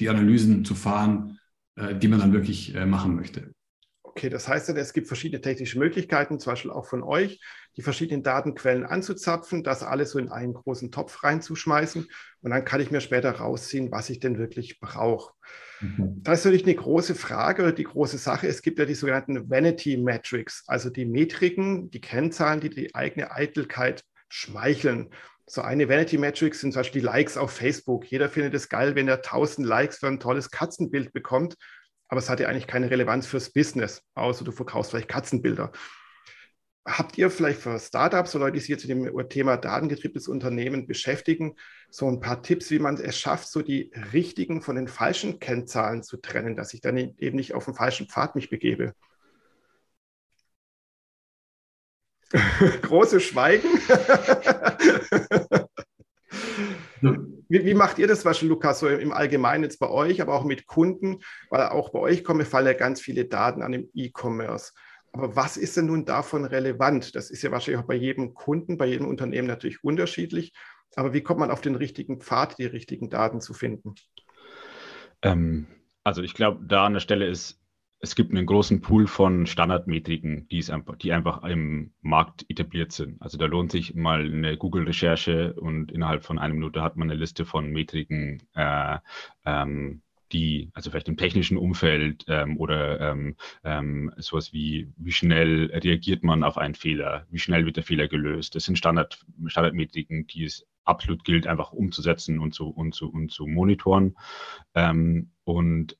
die 0.00 0.08
Analysen 0.08 0.64
zu 0.64 0.74
fahren, 0.74 1.38
äh, 1.76 1.94
die 1.96 2.08
man 2.08 2.20
dann 2.20 2.32
wirklich 2.32 2.74
äh, 2.74 2.86
machen 2.86 3.14
möchte. 3.14 3.52
Okay, 4.18 4.30
das 4.30 4.48
heißt, 4.48 4.70
es 4.70 4.92
gibt 4.92 5.06
verschiedene 5.06 5.40
technische 5.40 5.78
Möglichkeiten, 5.78 6.40
zum 6.40 6.50
Beispiel 6.50 6.72
auch 6.72 6.86
von 6.86 7.04
euch, 7.04 7.40
die 7.76 7.82
verschiedenen 7.82 8.24
Datenquellen 8.24 8.84
anzuzapfen, 8.84 9.62
das 9.62 9.84
alles 9.84 10.10
so 10.10 10.18
in 10.18 10.28
einen 10.28 10.54
großen 10.54 10.90
Topf 10.90 11.22
reinzuschmeißen 11.22 12.04
und 12.40 12.50
dann 12.50 12.64
kann 12.64 12.80
ich 12.80 12.90
mir 12.90 13.00
später 13.00 13.30
rausziehen, 13.30 13.92
was 13.92 14.10
ich 14.10 14.18
denn 14.18 14.36
wirklich 14.36 14.80
brauche. 14.80 15.34
Mhm. 15.80 16.20
Das 16.24 16.40
ist 16.40 16.46
natürlich 16.46 16.64
eine 16.64 16.74
große 16.74 17.14
Frage 17.14 17.62
oder 17.62 17.70
die 17.70 17.84
große 17.84 18.18
Sache. 18.18 18.48
Es 18.48 18.60
gibt 18.60 18.80
ja 18.80 18.86
die 18.86 18.94
sogenannten 18.94 19.48
Vanity 19.48 19.96
Metrics, 19.96 20.64
also 20.66 20.90
die 20.90 21.06
Metriken, 21.06 21.88
die 21.92 22.00
Kennzahlen, 22.00 22.58
die 22.58 22.70
die 22.70 22.96
eigene 22.96 23.30
Eitelkeit 23.30 24.02
schmeicheln. 24.28 25.10
So 25.46 25.62
eine 25.62 25.88
Vanity 25.88 26.18
Metrics 26.18 26.58
sind 26.58 26.72
zum 26.72 26.80
Beispiel 26.80 27.02
die 27.02 27.06
Likes 27.06 27.36
auf 27.36 27.52
Facebook. 27.52 28.04
Jeder 28.10 28.28
findet 28.28 28.54
es 28.54 28.68
geil, 28.68 28.96
wenn 28.96 29.06
er 29.06 29.18
1000 29.18 29.64
Likes 29.64 29.98
für 29.98 30.08
ein 30.08 30.18
tolles 30.18 30.50
Katzenbild 30.50 31.12
bekommt 31.12 31.54
aber 32.08 32.18
es 32.18 32.28
hat 32.28 32.40
ja 32.40 32.48
eigentlich 32.48 32.66
keine 32.66 32.90
Relevanz 32.90 33.26
fürs 33.26 33.50
Business, 33.52 34.02
außer 34.14 34.44
du 34.44 34.52
verkaufst 34.52 34.90
vielleicht 34.90 35.08
Katzenbilder. 35.08 35.72
Habt 36.86 37.18
ihr 37.18 37.30
vielleicht 37.30 37.60
für 37.60 37.78
Startups 37.78 38.34
oder 38.34 38.46
Leute, 38.46 38.54
die 38.54 38.60
sich 38.60 38.70
jetzt 38.70 38.86
mit 38.88 39.12
dem 39.12 39.28
Thema 39.28 39.58
datengetriebenes 39.58 40.26
Unternehmen 40.26 40.86
beschäftigen, 40.86 41.54
so 41.90 42.08
ein 42.08 42.20
paar 42.20 42.42
Tipps, 42.42 42.70
wie 42.70 42.78
man 42.78 42.96
es 42.96 43.18
schafft, 43.18 43.48
so 43.48 43.60
die 43.60 43.92
richtigen 44.14 44.62
von 44.62 44.76
den 44.76 44.88
falschen 44.88 45.38
Kennzahlen 45.38 46.02
zu 46.02 46.16
trennen, 46.16 46.56
dass 46.56 46.72
ich 46.72 46.80
dann 46.80 46.96
eben 46.96 47.36
nicht 47.36 47.52
auf 47.54 47.66
den 47.66 47.74
falschen 47.74 48.08
Pfad 48.08 48.34
mich 48.36 48.48
begebe? 48.48 48.94
Große 52.82 53.20
Schweigen. 53.20 53.68
Wie, 57.00 57.64
wie, 57.64 57.74
macht 57.74 57.98
ihr 57.98 58.06
das, 58.06 58.24
was 58.24 58.42
Lukas, 58.42 58.80
so 58.80 58.88
im 58.88 59.12
Allgemeinen 59.12 59.64
jetzt 59.64 59.78
bei 59.78 59.88
euch, 59.88 60.20
aber 60.20 60.34
auch 60.34 60.44
mit 60.44 60.66
Kunden? 60.66 61.20
Weil 61.50 61.62
auch 61.68 61.90
bei 61.90 61.98
euch 61.98 62.24
kommen, 62.24 62.44
fallen 62.44 62.66
ja 62.66 62.72
ganz 62.74 63.00
viele 63.00 63.24
Daten 63.24 63.62
an 63.62 63.72
dem 63.72 63.88
E-Commerce. 63.94 64.72
Aber 65.12 65.34
was 65.34 65.56
ist 65.56 65.76
denn 65.76 65.86
nun 65.86 66.04
davon 66.04 66.44
relevant? 66.44 67.14
Das 67.14 67.30
ist 67.30 67.42
ja 67.42 67.50
wahrscheinlich 67.50 67.82
auch 67.82 67.86
bei 67.86 67.94
jedem 67.94 68.34
Kunden, 68.34 68.76
bei 68.76 68.86
jedem 68.86 69.08
Unternehmen 69.08 69.48
natürlich 69.48 69.82
unterschiedlich. 69.82 70.52
Aber 70.96 71.12
wie 71.12 71.22
kommt 71.22 71.40
man 71.40 71.50
auf 71.50 71.60
den 71.60 71.74
richtigen 71.74 72.20
Pfad, 72.20 72.58
die 72.58 72.66
richtigen 72.66 73.08
Daten 73.08 73.40
zu 73.40 73.54
finden? 73.54 73.94
Ähm, 75.22 75.66
also 76.04 76.22
ich 76.22 76.34
glaube, 76.34 76.64
da 76.66 76.86
an 76.86 76.94
der 76.94 77.00
Stelle 77.00 77.26
ist, 77.26 77.57
es 78.00 78.14
gibt 78.14 78.30
einen 78.30 78.46
großen 78.46 78.80
Pool 78.80 79.06
von 79.06 79.46
Standardmetriken, 79.46 80.48
die, 80.48 80.64
einfach, 80.70 80.96
die 80.96 81.12
einfach 81.12 81.42
im 81.42 81.92
Markt 82.00 82.44
etabliert 82.48 82.92
sind. 82.92 83.20
Also 83.20 83.38
da 83.38 83.46
lohnt 83.46 83.72
sich 83.72 83.94
mal 83.94 84.20
eine 84.20 84.56
Google-Recherche 84.56 85.54
und 85.54 85.90
innerhalb 85.90 86.22
von 86.24 86.38
einer 86.38 86.54
Minute 86.54 86.82
hat 86.82 86.96
man 86.96 87.10
eine 87.10 87.18
Liste 87.18 87.44
von 87.44 87.70
Metriken, 87.70 88.42
äh, 88.54 88.98
ähm, 89.44 90.02
die, 90.32 90.70
also 90.74 90.90
vielleicht 90.90 91.08
im 91.08 91.16
technischen 91.16 91.56
Umfeld 91.56 92.24
ähm, 92.28 92.58
oder 92.58 93.00
ähm, 93.00 93.36
ähm, 93.64 94.12
sowas 94.18 94.52
wie, 94.52 94.92
wie 94.96 95.12
schnell 95.12 95.70
reagiert 95.72 96.22
man 96.22 96.44
auf 96.44 96.58
einen 96.58 96.74
Fehler, 96.74 97.26
wie 97.30 97.38
schnell 97.38 97.64
wird 97.64 97.76
der 97.76 97.84
Fehler 97.84 98.08
gelöst. 98.08 98.54
Das 98.54 98.64
sind 98.64 98.76
Standard, 98.76 99.18
Standardmetriken, 99.46 100.26
die 100.26 100.44
es 100.44 100.66
absolut 100.84 101.24
gilt, 101.24 101.46
einfach 101.46 101.72
umzusetzen 101.72 102.38
und 102.38 102.54
zu, 102.54 102.68
und 102.68 102.94
zu, 102.94 103.10
und 103.10 103.32
zu 103.32 103.46
monitoren. 103.46 104.16
Ähm, 104.74 105.30
und 105.44 105.96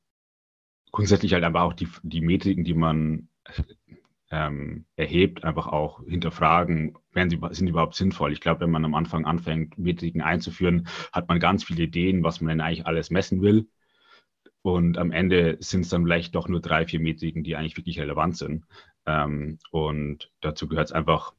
grundsätzlich 0.92 1.32
halt 1.32 1.44
einfach 1.44 1.62
auch 1.62 1.74
die, 1.74 1.88
die 2.02 2.20
Metriken, 2.20 2.64
die 2.64 2.74
man 2.74 3.28
ähm, 4.30 4.84
erhebt, 4.96 5.44
einfach 5.44 5.66
auch 5.68 6.04
hinterfragen, 6.04 6.96
werden 7.12 7.30
sie, 7.30 7.38
sind 7.50 7.66
die 7.66 7.70
überhaupt 7.70 7.94
sinnvoll? 7.94 8.32
Ich 8.32 8.40
glaube, 8.40 8.60
wenn 8.60 8.70
man 8.70 8.84
am 8.84 8.94
Anfang 8.94 9.24
anfängt, 9.24 9.78
Metriken 9.78 10.20
einzuführen, 10.20 10.88
hat 11.12 11.28
man 11.28 11.40
ganz 11.40 11.64
viele 11.64 11.84
Ideen, 11.84 12.22
was 12.22 12.40
man 12.40 12.48
denn 12.50 12.60
eigentlich 12.60 12.86
alles 12.86 13.10
messen 13.10 13.40
will. 13.40 13.68
Und 14.62 14.98
am 14.98 15.12
Ende 15.12 15.56
sind 15.60 15.82
es 15.82 15.88
dann 15.88 16.04
vielleicht 16.04 16.34
doch 16.34 16.48
nur 16.48 16.60
drei, 16.60 16.84
vier 16.84 17.00
Metriken, 17.00 17.42
die 17.42 17.56
eigentlich 17.56 17.76
wirklich 17.76 18.00
relevant 18.00 18.36
sind. 18.36 18.64
Ähm, 19.06 19.58
und 19.70 20.30
dazu 20.40 20.68
gehört 20.68 20.88
es 20.88 20.92
einfach, 20.92 21.32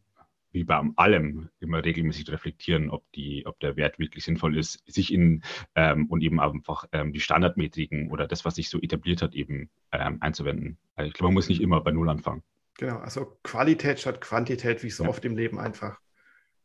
wie 0.52 0.64
bei 0.64 0.82
allem, 0.96 1.50
immer 1.60 1.84
regelmäßig 1.84 2.30
reflektieren, 2.32 2.90
ob, 2.90 3.10
die, 3.14 3.46
ob 3.46 3.60
der 3.60 3.76
Wert 3.76 4.00
wirklich 4.00 4.24
sinnvoll 4.24 4.58
ist, 4.58 4.84
sich 4.92 5.14
in 5.14 5.44
ähm, 5.76 6.08
und 6.08 6.22
eben 6.22 6.40
einfach 6.40 6.86
ähm, 6.92 7.14
die 7.14 7.20
Standardmetriken 7.20 8.10
oder 8.12 8.28
das, 8.28 8.46
was 8.46 8.56
sich 8.56 8.70
so 8.70 8.80
etabliert 8.80 9.22
hat, 9.22 9.36
eben 9.36 9.70
ähm, 9.92 10.18
einzuwenden. 10.22 10.78
Also 10.96 11.08
ich 11.08 11.14
glaube, 11.14 11.30
man 11.30 11.36
muss 11.36 11.50
nicht 11.50 11.62
immer 11.62 11.82
bei 11.82 11.92
Null 11.92 12.10
anfangen. 12.10 12.44
Genau, 12.78 12.98
also 13.00 13.38
Qualität 13.44 14.00
statt 14.00 14.22
Quantität, 14.22 14.84
wie 14.84 14.90
so 14.90 15.04
ja. 15.04 15.10
oft 15.10 15.24
im 15.26 15.36
Leben 15.36 15.60
einfach. 15.60 16.00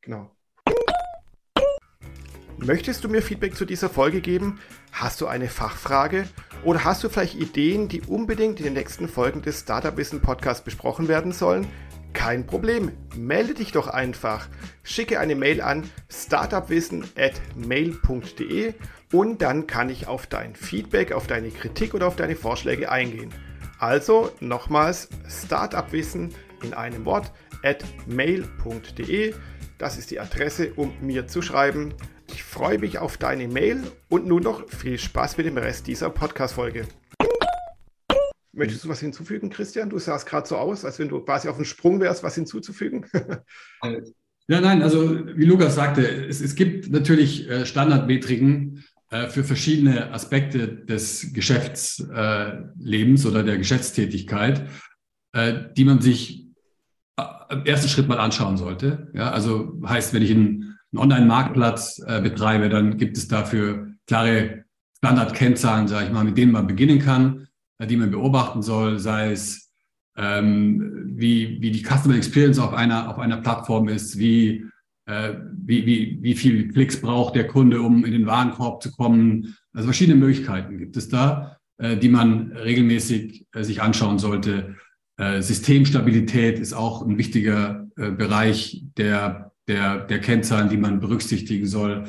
Genau. 0.00 0.34
Möchtest 2.58 3.02
du 3.02 3.08
mir 3.08 3.20
Feedback 3.20 3.56
zu 3.56 3.64
dieser 3.64 3.90
Folge 3.90 4.20
geben? 4.20 4.60
Hast 4.92 5.20
du 5.20 5.26
eine 5.26 5.48
Fachfrage? 5.48 6.28
Oder 6.62 6.84
hast 6.84 7.02
du 7.02 7.08
vielleicht 7.08 7.34
Ideen, 7.34 7.88
die 7.88 8.00
unbedingt 8.00 8.58
in 8.60 8.64
den 8.64 8.74
nächsten 8.74 9.08
Folgen 9.08 9.42
des 9.42 9.60
Startup 9.60 9.96
Wissen 9.96 10.22
Podcasts 10.22 10.64
besprochen 10.64 11.08
werden 11.08 11.32
sollen? 11.32 11.66
Kein 12.14 12.46
Problem, 12.46 12.92
melde 13.14 13.52
dich 13.52 13.72
doch 13.72 13.88
einfach. 13.88 14.48
Schicke 14.82 15.20
eine 15.20 15.34
Mail 15.34 15.60
an 15.60 15.90
startupwissen@mail.de 16.08 18.72
und 19.12 19.42
dann 19.42 19.66
kann 19.66 19.90
ich 19.90 20.06
auf 20.06 20.26
dein 20.26 20.56
Feedback, 20.56 21.12
auf 21.12 21.26
deine 21.26 21.50
Kritik 21.50 21.92
oder 21.92 22.06
auf 22.06 22.16
deine 22.16 22.36
Vorschläge 22.36 22.90
eingehen. 22.90 23.34
Also 23.78 24.32
nochmals 24.40 25.10
startupwissen 25.28 26.34
in 26.62 26.72
einem 26.72 27.04
Wort 27.04 27.30
at 27.62 27.84
mail.de. 28.06 29.34
Das 29.76 29.98
ist 29.98 30.10
die 30.10 30.20
Adresse, 30.20 30.72
um 30.76 30.94
mir 31.00 31.26
zu 31.26 31.42
schreiben. 31.42 31.92
Ich 32.28 32.42
freue 32.42 32.78
mich 32.78 32.96
auf 32.98 33.18
deine 33.18 33.48
Mail 33.48 33.82
und 34.08 34.26
nun 34.26 34.42
noch 34.42 34.66
viel 34.70 34.98
Spaß 34.98 35.36
mit 35.36 35.44
dem 35.46 35.58
Rest 35.58 35.86
dieser 35.86 36.08
Podcast-Folge. 36.10 36.86
Möchtest 38.54 38.84
du 38.84 38.88
was 38.88 39.00
hinzufügen, 39.00 39.50
Christian? 39.50 39.90
Du 39.90 39.98
sahst 39.98 40.26
gerade 40.26 40.46
so 40.46 40.56
aus, 40.56 40.84
als 40.84 40.98
wenn 40.98 41.08
du 41.08 41.20
quasi 41.20 41.48
auf 41.48 41.56
dem 41.56 41.64
Sprung 41.64 42.00
wärst, 42.00 42.22
was 42.22 42.34
hinzuzufügen. 42.34 43.06
ja, 44.48 44.60
nein, 44.60 44.82
also 44.82 45.26
wie 45.36 45.44
Lukas 45.44 45.74
sagte, 45.74 46.02
es, 46.02 46.40
es 46.40 46.54
gibt 46.54 46.90
natürlich 46.90 47.48
äh, 47.48 47.66
Standardmetriken 47.66 48.84
äh, 49.10 49.28
für 49.28 49.44
verschiedene 49.44 50.12
Aspekte 50.12 50.68
des 50.68 51.32
Geschäftslebens 51.32 53.26
oder 53.26 53.42
der 53.42 53.58
Geschäftstätigkeit, 53.58 54.68
äh, 55.32 55.54
die 55.76 55.84
man 55.84 56.00
sich 56.00 56.42
im 57.50 57.66
ersten 57.66 57.88
Schritt 57.88 58.08
mal 58.08 58.18
anschauen 58.18 58.56
sollte. 58.56 59.12
Ja, 59.14 59.30
also 59.30 59.80
heißt, 59.84 60.14
wenn 60.14 60.22
ich 60.22 60.30
einen 60.30 60.74
einen 60.94 61.02
Online-Marktplatz 61.02 62.02
äh, 62.06 62.20
betreibe, 62.20 62.68
dann 62.68 62.96
gibt 62.96 63.16
es 63.16 63.28
dafür 63.28 63.94
klare 64.06 64.64
Standardkennzahlen, 64.98 65.88
sage 65.88 66.06
ich 66.06 66.12
mal, 66.12 66.24
mit 66.24 66.38
denen 66.38 66.52
man 66.52 66.66
beginnen 66.66 67.00
kann, 67.00 67.40
äh, 67.40 67.44
die 67.80 67.96
man 67.96 68.10
beobachten 68.10 68.62
soll, 68.62 68.98
sei 68.98 69.32
es 69.32 69.72
ähm, 70.16 71.12
wie, 71.16 71.60
wie 71.60 71.70
die 71.70 71.82
Customer 71.82 72.16
Experience 72.16 72.58
auf 72.58 72.72
einer, 72.72 73.08
auf 73.08 73.18
einer 73.18 73.38
Plattform 73.38 73.88
ist, 73.88 74.18
wie, 74.18 74.64
äh, 75.06 75.34
wie, 75.52 75.86
wie, 75.86 76.18
wie 76.22 76.34
viel 76.34 76.68
Klicks 76.68 77.00
braucht 77.00 77.34
der 77.34 77.48
Kunde, 77.48 77.82
um 77.82 78.04
in 78.04 78.12
den 78.12 78.26
Warenkorb 78.26 78.82
zu 78.82 78.92
kommen. 78.92 79.56
Also 79.72 79.86
verschiedene 79.86 80.18
Möglichkeiten 80.18 80.78
gibt 80.78 80.96
es 80.96 81.08
da, 81.08 81.58
äh, 81.78 81.96
die 81.96 82.08
man 82.08 82.52
regelmäßig 82.52 83.46
äh, 83.52 83.64
sich 83.64 83.82
anschauen 83.82 84.18
sollte. 84.18 84.76
Äh, 85.16 85.42
Systemstabilität 85.42 86.58
ist 86.58 86.74
auch 86.74 87.02
ein 87.02 87.18
wichtiger 87.18 87.88
äh, 87.96 88.10
Bereich, 88.10 88.84
der 88.96 89.52
der, 89.68 89.98
der 90.00 90.20
Kennzahlen, 90.20 90.68
die 90.68 90.76
man 90.76 91.00
berücksichtigen 91.00 91.66
soll. 91.66 92.04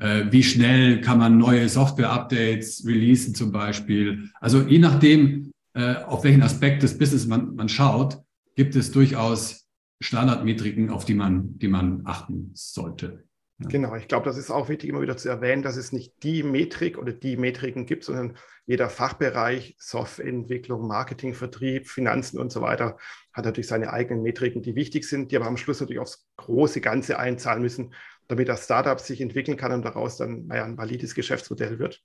Äh, 0.00 0.32
wie 0.32 0.42
schnell 0.42 1.02
kann 1.02 1.18
man 1.18 1.36
neue 1.36 1.68
Software-Updates 1.68 2.84
releasen 2.86 3.34
zum 3.34 3.52
Beispiel? 3.52 4.30
Also 4.40 4.62
je 4.62 4.78
nachdem, 4.78 5.52
äh, 5.74 5.96
auf 5.96 6.24
welchen 6.24 6.42
Aspekt 6.42 6.82
des 6.82 6.96
Business 6.96 7.26
man, 7.26 7.54
man 7.54 7.68
schaut, 7.68 8.18
gibt 8.56 8.74
es 8.76 8.90
durchaus 8.90 9.68
Standardmetriken, 10.02 10.88
auf 10.88 11.04
die 11.04 11.14
man, 11.14 11.58
die 11.58 11.68
man 11.68 12.02
achten 12.06 12.50
sollte. 12.54 13.24
Genau, 13.68 13.94
ich 13.94 14.08
glaube, 14.08 14.24
das 14.24 14.38
ist 14.38 14.50
auch 14.50 14.70
wichtig, 14.70 14.88
immer 14.88 15.02
wieder 15.02 15.18
zu 15.18 15.28
erwähnen, 15.28 15.62
dass 15.62 15.76
es 15.76 15.92
nicht 15.92 16.22
die 16.22 16.42
Metrik 16.42 16.96
oder 16.96 17.12
die 17.12 17.36
Metriken 17.36 17.84
gibt, 17.84 18.04
sondern 18.04 18.38
jeder 18.64 18.88
Fachbereich, 18.88 19.76
Softwareentwicklung, 19.78 20.86
Marketing, 20.86 21.34
Vertrieb, 21.34 21.86
Finanzen 21.86 22.38
und 22.38 22.50
so 22.50 22.62
weiter, 22.62 22.96
hat 23.34 23.44
natürlich 23.44 23.66
seine 23.66 23.92
eigenen 23.92 24.22
Metriken, 24.22 24.62
die 24.62 24.76
wichtig 24.76 25.04
sind, 25.04 25.30
die 25.30 25.36
aber 25.36 25.46
am 25.46 25.58
Schluss 25.58 25.80
natürlich 25.80 26.00
aufs 26.00 26.26
große 26.36 26.80
Ganze 26.80 27.18
einzahlen 27.18 27.60
müssen, 27.60 27.92
damit 28.30 28.48
das 28.48 28.64
Startup 28.64 28.98
sich 29.00 29.20
entwickeln 29.20 29.56
kann 29.56 29.72
und 29.72 29.84
daraus 29.84 30.16
dann 30.16 30.46
naja, 30.46 30.64
ein 30.64 30.78
valides 30.78 31.14
Geschäftsmodell 31.14 31.78
wird. 31.78 32.02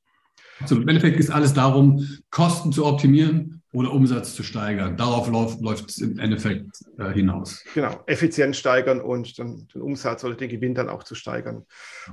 Also 0.60 0.76
im 0.76 0.88
Endeffekt 0.88 1.20
ist 1.20 1.30
alles 1.30 1.54
darum, 1.54 2.08
Kosten 2.30 2.72
zu 2.72 2.86
optimieren 2.86 3.62
oder 3.74 3.92
Umsatz 3.92 4.36
zu 4.36 4.44
steigern. 4.44 4.96
Darauf 4.96 5.30
läuft, 5.30 5.90
es 5.90 5.98
im 5.98 6.18
Endeffekt 6.18 6.68
äh, 6.98 7.12
hinaus. 7.12 7.64
Genau, 7.74 8.04
Effizienz 8.06 8.58
steigern 8.58 9.02
und 9.02 9.38
dann 9.38 9.68
den 9.74 9.82
Umsatz 9.82 10.24
oder 10.24 10.36
den 10.36 10.50
Gewinn 10.50 10.74
dann 10.74 10.88
auch 10.88 11.04
zu 11.04 11.14
steigern. 11.14 11.66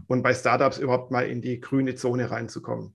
Und 0.09 0.23
bei 0.23 0.35
Startups 0.35 0.78
überhaupt 0.78 1.12
mal 1.12 1.23
in 1.23 1.40
die 1.40 1.61
grüne 1.61 1.95
Zone 1.95 2.31
reinzukommen. 2.31 2.95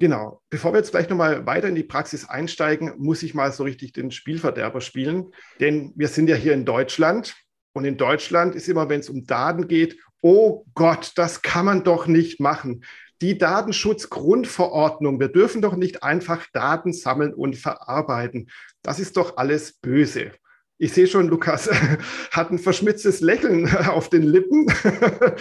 Genau. 0.00 0.42
Bevor 0.50 0.72
wir 0.72 0.78
jetzt 0.78 0.92
gleich 0.92 1.08
nochmal 1.08 1.46
weiter 1.46 1.68
in 1.68 1.74
die 1.74 1.82
Praxis 1.82 2.28
einsteigen, 2.28 2.94
muss 2.98 3.22
ich 3.22 3.34
mal 3.34 3.52
so 3.52 3.64
richtig 3.64 3.92
den 3.92 4.10
Spielverderber 4.10 4.80
spielen. 4.80 5.32
Denn 5.60 5.92
wir 5.96 6.08
sind 6.08 6.28
ja 6.28 6.36
hier 6.36 6.54
in 6.54 6.64
Deutschland. 6.64 7.34
Und 7.72 7.84
in 7.84 7.96
Deutschland 7.96 8.54
ist 8.54 8.68
immer, 8.68 8.88
wenn 8.88 9.00
es 9.00 9.10
um 9.10 9.24
Daten 9.24 9.68
geht, 9.68 9.98
oh 10.20 10.64
Gott, 10.74 11.12
das 11.16 11.42
kann 11.42 11.64
man 11.64 11.84
doch 11.84 12.06
nicht 12.06 12.40
machen 12.40 12.82
die 13.20 13.38
Datenschutzgrundverordnung. 13.38 15.18
Wir 15.18 15.28
dürfen 15.28 15.62
doch 15.62 15.76
nicht 15.76 16.02
einfach 16.02 16.46
Daten 16.52 16.92
sammeln 16.92 17.34
und 17.34 17.56
verarbeiten. 17.56 18.50
Das 18.82 19.00
ist 19.00 19.16
doch 19.16 19.36
alles 19.36 19.72
böse. 19.72 20.32
Ich 20.78 20.92
sehe 20.92 21.08
schon, 21.08 21.28
Lukas 21.28 21.68
hat 22.30 22.50
ein 22.50 22.58
verschmitztes 22.58 23.20
Lächeln 23.20 23.68
auf 23.88 24.08
den 24.08 24.22
Lippen. 24.22 24.66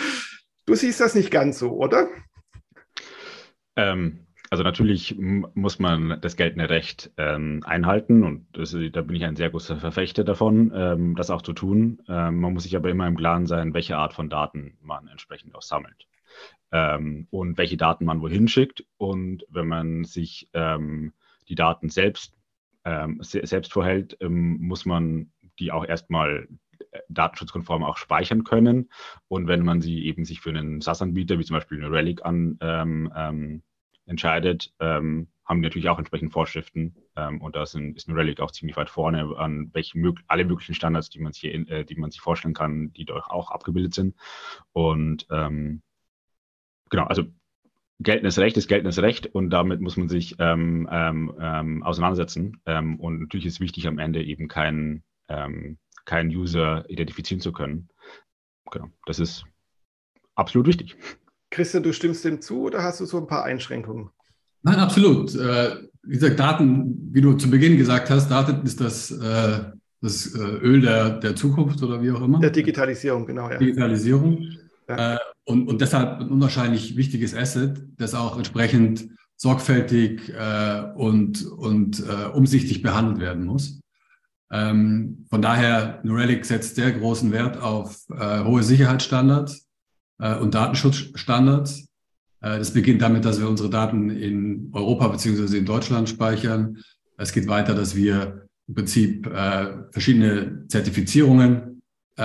Du 0.69 0.75
siehst 0.75 0.99
das 0.99 1.15
nicht 1.15 1.31
ganz 1.31 1.59
so, 1.59 1.71
oder? 1.71 2.09
Ähm, 3.77 4.26
also 4.49 4.63
natürlich 4.63 5.17
muss 5.17 5.79
man 5.79 6.19
das 6.21 6.35
geltende 6.35 6.69
Recht 6.69 7.11
ähm, 7.17 7.61
einhalten 7.65 8.23
und 8.23 8.47
das, 8.53 8.75
da 8.91 9.01
bin 9.01 9.15
ich 9.15 9.25
ein 9.25 9.35
sehr 9.35 9.49
großer 9.49 9.77
Verfechter 9.77 10.23
davon, 10.23 10.71
ähm, 10.73 11.15
das 11.15 11.29
auch 11.29 11.41
zu 11.41 11.53
tun. 11.53 12.01
Ähm, 12.07 12.39
man 12.39 12.53
muss 12.53 12.63
sich 12.63 12.75
aber 12.75 12.89
immer 12.89 13.07
im 13.07 13.17
Klaren 13.17 13.45
sein, 13.45 13.73
welche 13.73 13.97
Art 13.97 14.13
von 14.13 14.29
Daten 14.29 14.77
man 14.81 15.07
entsprechend 15.07 15.55
auch 15.55 15.61
sammelt 15.61 16.07
ähm, 16.71 17.27
und 17.29 17.57
welche 17.57 17.77
Daten 17.77 18.05
man 18.05 18.21
wohin 18.21 18.47
schickt. 18.47 18.85
Und 18.97 19.45
wenn 19.49 19.67
man 19.67 20.03
sich 20.03 20.49
ähm, 20.53 21.13
die 21.49 21.55
Daten 21.55 21.89
selbst, 21.89 22.33
ähm, 22.85 23.19
se 23.21 23.45
selbst 23.45 23.73
vorhält, 23.73 24.17
ähm, 24.21 24.57
muss 24.61 24.85
man 24.85 25.31
die 25.59 25.71
auch 25.71 25.85
erstmal 25.85 26.47
äh, 26.91 26.99
datenschutzkonform 27.09 27.83
auch 27.83 27.97
speichern 27.97 28.43
können. 28.43 28.89
Und 29.27 29.47
wenn 29.47 29.63
man 29.63 29.81
sie 29.81 30.05
eben 30.05 30.25
sich 30.25 30.41
für 30.41 30.49
einen 30.49 30.81
SaaS-Anbieter, 30.81 31.39
wie 31.39 31.45
zum 31.45 31.55
Beispiel 31.55 31.83
eine 31.83 31.91
Relic, 31.91 32.25
an, 32.25 32.57
ähm, 32.61 33.63
ähm, 34.07 34.11
entscheidet, 34.11 34.73
haben 34.79 35.27
die 35.61 35.67
natürlich 35.67 35.89
auch 35.89 35.97
entsprechend 35.97 36.33
Vorschriften. 36.33 36.95
und 37.39 37.55
da 37.55 37.63
ist 37.63 37.75
eine 37.75 37.95
Relic 38.09 38.41
auch 38.41 38.51
ziemlich 38.51 38.75
weit 38.75 38.89
vorne 38.89 39.37
an 39.37 39.69
welche 39.73 39.97
alle 40.27 40.43
möglichen 40.43 40.75
Standards, 40.75 41.09
die 41.09 41.19
man 41.19 41.31
sich, 41.31 41.45
äh, 41.45 41.83
die 41.85 41.95
man 41.95 42.11
sich 42.11 42.19
vorstellen 42.19 42.53
kann, 42.53 42.91
die 42.93 43.05
dort 43.05 43.29
auch 43.29 43.51
abgebildet 43.51 43.93
sind. 43.93 44.15
Und 44.73 45.25
ähm, 45.31 45.81
genau, 46.89 47.05
also 47.05 47.23
geltendes 47.99 48.39
Recht 48.39 48.57
ist 48.57 48.67
geltendes 48.67 49.01
Recht 49.01 49.27
und 49.27 49.49
damit 49.49 49.81
muss 49.81 49.97
man 49.97 50.09
sich 50.09 50.35
ähm, 50.39 50.87
ähm, 50.91 51.33
ähm, 51.39 51.83
auseinandersetzen. 51.83 52.61
Ähm, 52.65 52.99
und 52.99 53.19
natürlich 53.19 53.45
ist 53.45 53.59
wichtig, 53.59 53.87
am 53.87 53.99
Ende 53.99 54.23
eben 54.23 54.47
keinen 54.47 55.03
ähm, 55.29 55.77
kein 56.05 56.29
User 56.29 56.89
identifizieren 56.89 57.41
zu 57.41 57.51
können. 57.51 57.89
Genau, 58.71 58.87
das 59.05 59.19
ist 59.19 59.45
absolut 60.35 60.67
wichtig. 60.67 60.97
Christian, 61.49 61.83
du 61.83 61.93
stimmst 61.93 62.25
dem 62.25 62.41
zu 62.41 62.63
oder 62.63 62.83
hast 62.83 62.99
du 62.99 63.05
so 63.05 63.17
ein 63.17 63.27
paar 63.27 63.43
Einschränkungen? 63.43 64.09
Nein, 64.63 64.79
absolut. 64.79 65.33
Äh, 65.35 65.75
wie 66.03 66.15
gesagt, 66.15 66.39
Daten, 66.39 67.09
wie 67.11 67.21
du 67.21 67.33
zu 67.33 67.49
Beginn 67.49 67.77
gesagt 67.77 68.09
hast, 68.09 68.29
Daten 68.29 68.65
ist 68.65 68.81
das, 68.81 69.11
äh, 69.11 69.59
das 70.01 70.35
äh, 70.35 70.39
Öl 70.39 70.81
der, 70.81 71.19
der 71.19 71.35
Zukunft 71.35 71.81
oder 71.83 72.01
wie 72.01 72.11
auch 72.11 72.21
immer. 72.21 72.39
Der 72.39 72.49
Digitalisierung, 72.49 73.25
genau. 73.25 73.49
Ja. 73.49 73.57
Digitalisierung. 73.57 74.45
Ja. 74.89 75.19
Und, 75.43 75.67
und 75.67 75.81
deshalb 75.81 76.21
ein 76.21 76.29
unwahrscheinlich 76.29 76.95
wichtiges 76.95 77.35
Asset, 77.35 77.81
das 77.97 78.13
auch 78.13 78.37
entsprechend 78.37 79.09
sorgfältig 79.35 80.33
und, 80.95 81.45
und 81.45 82.03
umsichtig 82.33 82.81
behandelt 82.81 83.19
werden 83.19 83.45
muss. 83.45 83.81
Ähm, 84.49 85.25
von 85.29 85.41
daher, 85.41 85.99
New 86.03 86.15
Relic 86.15 86.45
setzt 86.45 86.75
sehr 86.75 86.91
großen 86.93 87.31
Wert 87.33 87.61
auf 87.61 88.05
hohe 88.09 88.63
Sicherheitsstandards 88.63 89.66
und 90.17 90.55
Datenschutzstandards. 90.55 91.87
Äh, 92.41 92.59
das 92.59 92.71
beginnt 92.71 93.01
damit, 93.01 93.25
dass 93.25 93.39
wir 93.39 93.49
unsere 93.49 93.69
Daten 93.69 94.09
in 94.09 94.69
Europa 94.73 95.07
beziehungsweise 95.07 95.57
in 95.57 95.65
Deutschland 95.65 96.09
speichern. 96.09 96.77
Es 97.17 97.31
geht 97.31 97.47
weiter, 97.47 97.73
dass 97.73 97.95
wir 97.95 98.47
im 98.67 98.75
Prinzip 98.75 99.27
äh, 99.27 99.73
verschiedene 99.91 100.67
Zertifizierungen 100.67 101.81
äh, 102.17 102.21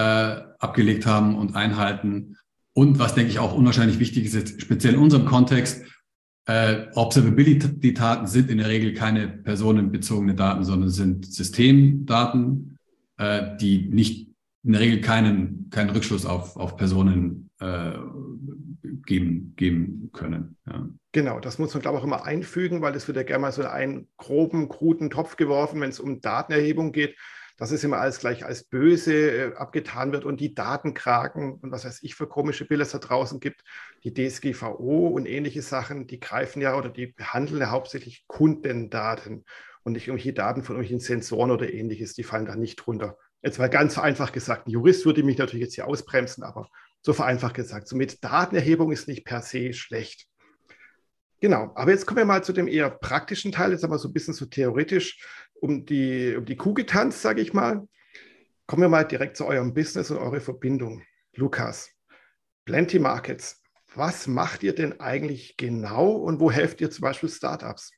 abgelegt 0.59 1.07
haben 1.07 1.37
und 1.37 1.55
einhalten. 1.55 2.37
Und 2.75 2.99
was, 2.99 3.15
denke 3.15 3.31
ich, 3.31 3.39
auch 3.39 3.55
unwahrscheinlich 3.55 3.99
wichtig 3.99 4.33
ist, 4.33 4.61
speziell 4.61 4.95
in 4.95 5.01
unserem 5.01 5.27
Kontext, 5.27 5.83
äh, 6.47 6.87
Observability-Daten 6.95 8.27
sind 8.27 8.51
in 8.51 8.59
der 8.59 8.69
Regel 8.69 8.95
keine 8.95 9.29
personenbezogene 9.29 10.35
Daten, 10.35 10.65
sondern 10.65 10.91
sind 10.91 11.33
Systemdaten, 11.33 12.79
äh, 13.17 13.57
die 13.61 13.89
nicht 13.89 14.32
in 14.65 14.73
der 14.73 14.81
Regel 14.81 15.01
keinen, 15.01 15.71
keinen 15.71 15.91
Rückschluss 15.91 16.25
auf, 16.25 16.57
auf 16.57 16.77
Personen 16.77 17.51
äh, 17.59 17.93
geben, 19.05 19.55
geben 19.57 20.11
können. 20.13 20.57
Ja. 20.67 20.89
Genau, 21.13 21.41
das 21.41 21.59
muss 21.59 21.75
man, 21.75 21.83
glaube 21.83 21.99
ich, 21.99 22.03
auch 22.03 22.07
immer 22.07 22.25
einfügen, 22.25 22.81
weil 22.81 22.95
es 22.95 23.07
wird 23.09 23.17
ja 23.17 23.25
gerne 23.25 23.43
mal 23.43 23.53
so 23.53 23.63
in 23.63 23.69
einen 23.69 24.09
groben, 24.17 24.69
kruden 24.69 25.11
Topf 25.11 25.37
geworfen, 25.37 25.81
wenn 25.81 25.91
es 25.91 26.01
um 26.01 26.21
Datenerhebung 26.21 26.93
geht 26.93 27.17
dass 27.63 27.71
es 27.71 27.85
immer 27.85 27.99
alles 27.99 28.19
gleich 28.19 28.45
als 28.45 28.65
böse 28.65 29.15
äh, 29.15 29.55
abgetan 29.55 30.11
wird 30.11 30.25
und 30.25 30.41
die 30.41 30.53
Datenkraken 30.53 31.55
und 31.55 31.71
was 31.71 31.85
weiß 31.85 32.03
ich 32.03 32.17
für 32.17 32.27
komische 32.27 32.65
Bilder 32.65 32.83
es 32.83 32.91
da 32.91 32.99
draußen 32.99 33.41
gibt, 33.41 33.63
die 34.05 34.13
DSGVO 34.13 35.09
und 35.09 35.27
ähnliche 35.27 35.63
Sachen, 35.63 36.09
die 36.09 36.19
greifen 36.19 36.61
ja 36.61 36.77
oder 36.77 36.89
die 36.89 37.07
behandeln 37.07 37.61
ja 37.61 37.71
hauptsächlich 37.71 38.25
Kundendaten 38.27 39.45
und 39.85 39.93
nicht 39.93 40.09
irgendwelche 40.09 40.33
Daten 40.33 40.63
von 40.63 40.77
irgendwelchen 40.77 41.07
Sensoren 41.07 41.51
oder 41.53 41.73
ähnliches, 41.73 42.15
die 42.15 42.25
fallen 42.25 42.47
da 42.47 42.57
nicht 42.57 42.77
drunter. 42.77 43.17
Jetzt 43.43 43.59
mal 43.59 43.69
ganz 43.69 43.95
vereinfacht 43.95 44.33
gesagt, 44.33 44.67
ein 44.67 44.71
Jurist 44.71 45.05
würde 45.05 45.23
mich 45.23 45.39
natürlich 45.39 45.65
jetzt 45.65 45.75
hier 45.75 45.87
ausbremsen, 45.87 46.45
aber 46.45 46.69
so 47.03 47.13
vereinfacht 47.13 47.55
gesagt, 47.55 47.89
somit 47.89 48.23
Datenerhebung 48.23 48.93
ist 48.93 49.09
nicht 49.09 49.25
per 49.25 49.43
se 49.43 49.73
schlecht. 49.73 50.29
Genau, 51.41 51.73
aber 51.75 51.91
jetzt 51.91 52.07
kommen 52.07 52.19
wir 52.19 52.25
mal 52.25 52.45
zu 52.45 52.53
dem 52.53 52.69
eher 52.69 52.89
praktischen 52.89 53.51
Teil, 53.51 53.73
jetzt 53.73 53.83
aber 53.83 53.99
so 53.99 54.09
ein 54.09 54.13
bisschen 54.13 54.33
so 54.33 54.47
theoretisch 54.47 55.27
um 55.55 55.85
die, 55.85 56.37
um 56.37 56.45
die 56.45 56.57
Kuh 56.57 56.73
getanzt, 56.73 57.21
sage 57.21 57.43
ich 57.43 57.53
mal. 57.53 57.89
Kommen 58.67 58.83
wir 58.83 58.89
mal 58.89 59.03
direkt 59.03 59.37
zu 59.37 59.47
eurem 59.47 59.75
Business 59.75 60.13
und 60.13 60.19
eure 60.19 60.41
Verbindung. 60.41 61.03
Lukas, 61.35 61.91
Plenty 62.65 63.01
Markets, 63.01 63.61
was 63.97 64.29
macht 64.29 64.63
ihr 64.63 64.75
denn 64.75 65.01
eigentlich 65.01 65.57
genau 65.57 66.13
und 66.13 66.39
wo 66.39 66.51
helft 66.53 66.81
ihr 66.81 66.91
zum 66.93 67.03
Beispiel 67.03 67.29
Startups? 67.29 67.91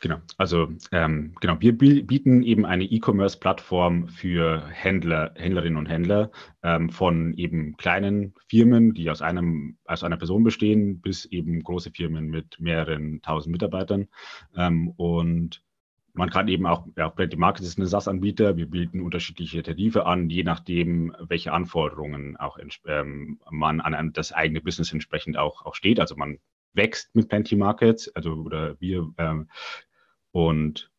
Genau, 0.00 0.18
also 0.36 0.68
ähm, 0.92 1.34
genau, 1.40 1.60
wir 1.60 1.76
bieten 1.76 2.42
eben 2.42 2.64
eine 2.64 2.84
E-Commerce-Plattform 2.84 4.06
für 4.06 4.64
Händler, 4.68 5.32
Händlerinnen 5.34 5.76
und 5.76 5.86
Händler 5.86 6.30
ähm, 6.62 6.88
von 6.90 7.34
eben 7.34 7.76
kleinen 7.76 8.34
Firmen, 8.48 8.94
die 8.94 9.10
aus 9.10 9.22
einem 9.22 9.76
aus 9.86 10.04
einer 10.04 10.16
Person 10.16 10.44
bestehen, 10.44 11.00
bis 11.00 11.24
eben 11.24 11.62
große 11.64 11.90
Firmen 11.90 12.28
mit 12.30 12.60
mehreren 12.60 13.22
tausend 13.22 13.52
Mitarbeitern. 13.52 14.06
Ähm, 14.56 14.90
und 14.90 15.62
man 16.12 16.30
kann 16.30 16.48
eben 16.48 16.66
auch, 16.66 16.86
ja, 16.96 17.08
Plenty 17.08 17.36
Market 17.36 17.64
ist 17.64 17.78
eine 17.78 17.86
SaaS-Anbieter. 17.86 18.56
Wir 18.56 18.66
bieten 18.66 19.00
unterschiedliche 19.00 19.62
Tarife 19.62 20.06
an, 20.06 20.30
je 20.30 20.42
nachdem, 20.42 21.14
welche 21.20 21.52
Anforderungen 21.52 22.36
auch 22.36 22.58
ähm, 22.86 23.40
man 23.50 23.80
an 23.80 24.12
das 24.12 24.32
eigene 24.32 24.60
Business 24.60 24.92
entsprechend 24.92 25.36
auch, 25.36 25.64
auch 25.64 25.74
steht. 25.74 26.00
Also 26.00 26.16
man 26.16 26.38
wächst 26.74 27.14
mit 27.14 27.28
Plenty 27.28 27.56
Markets, 27.56 28.08
also 28.14 28.32
oder 28.32 28.80
wir 28.80 29.12
ähm, 29.18 29.48
und 30.32 30.90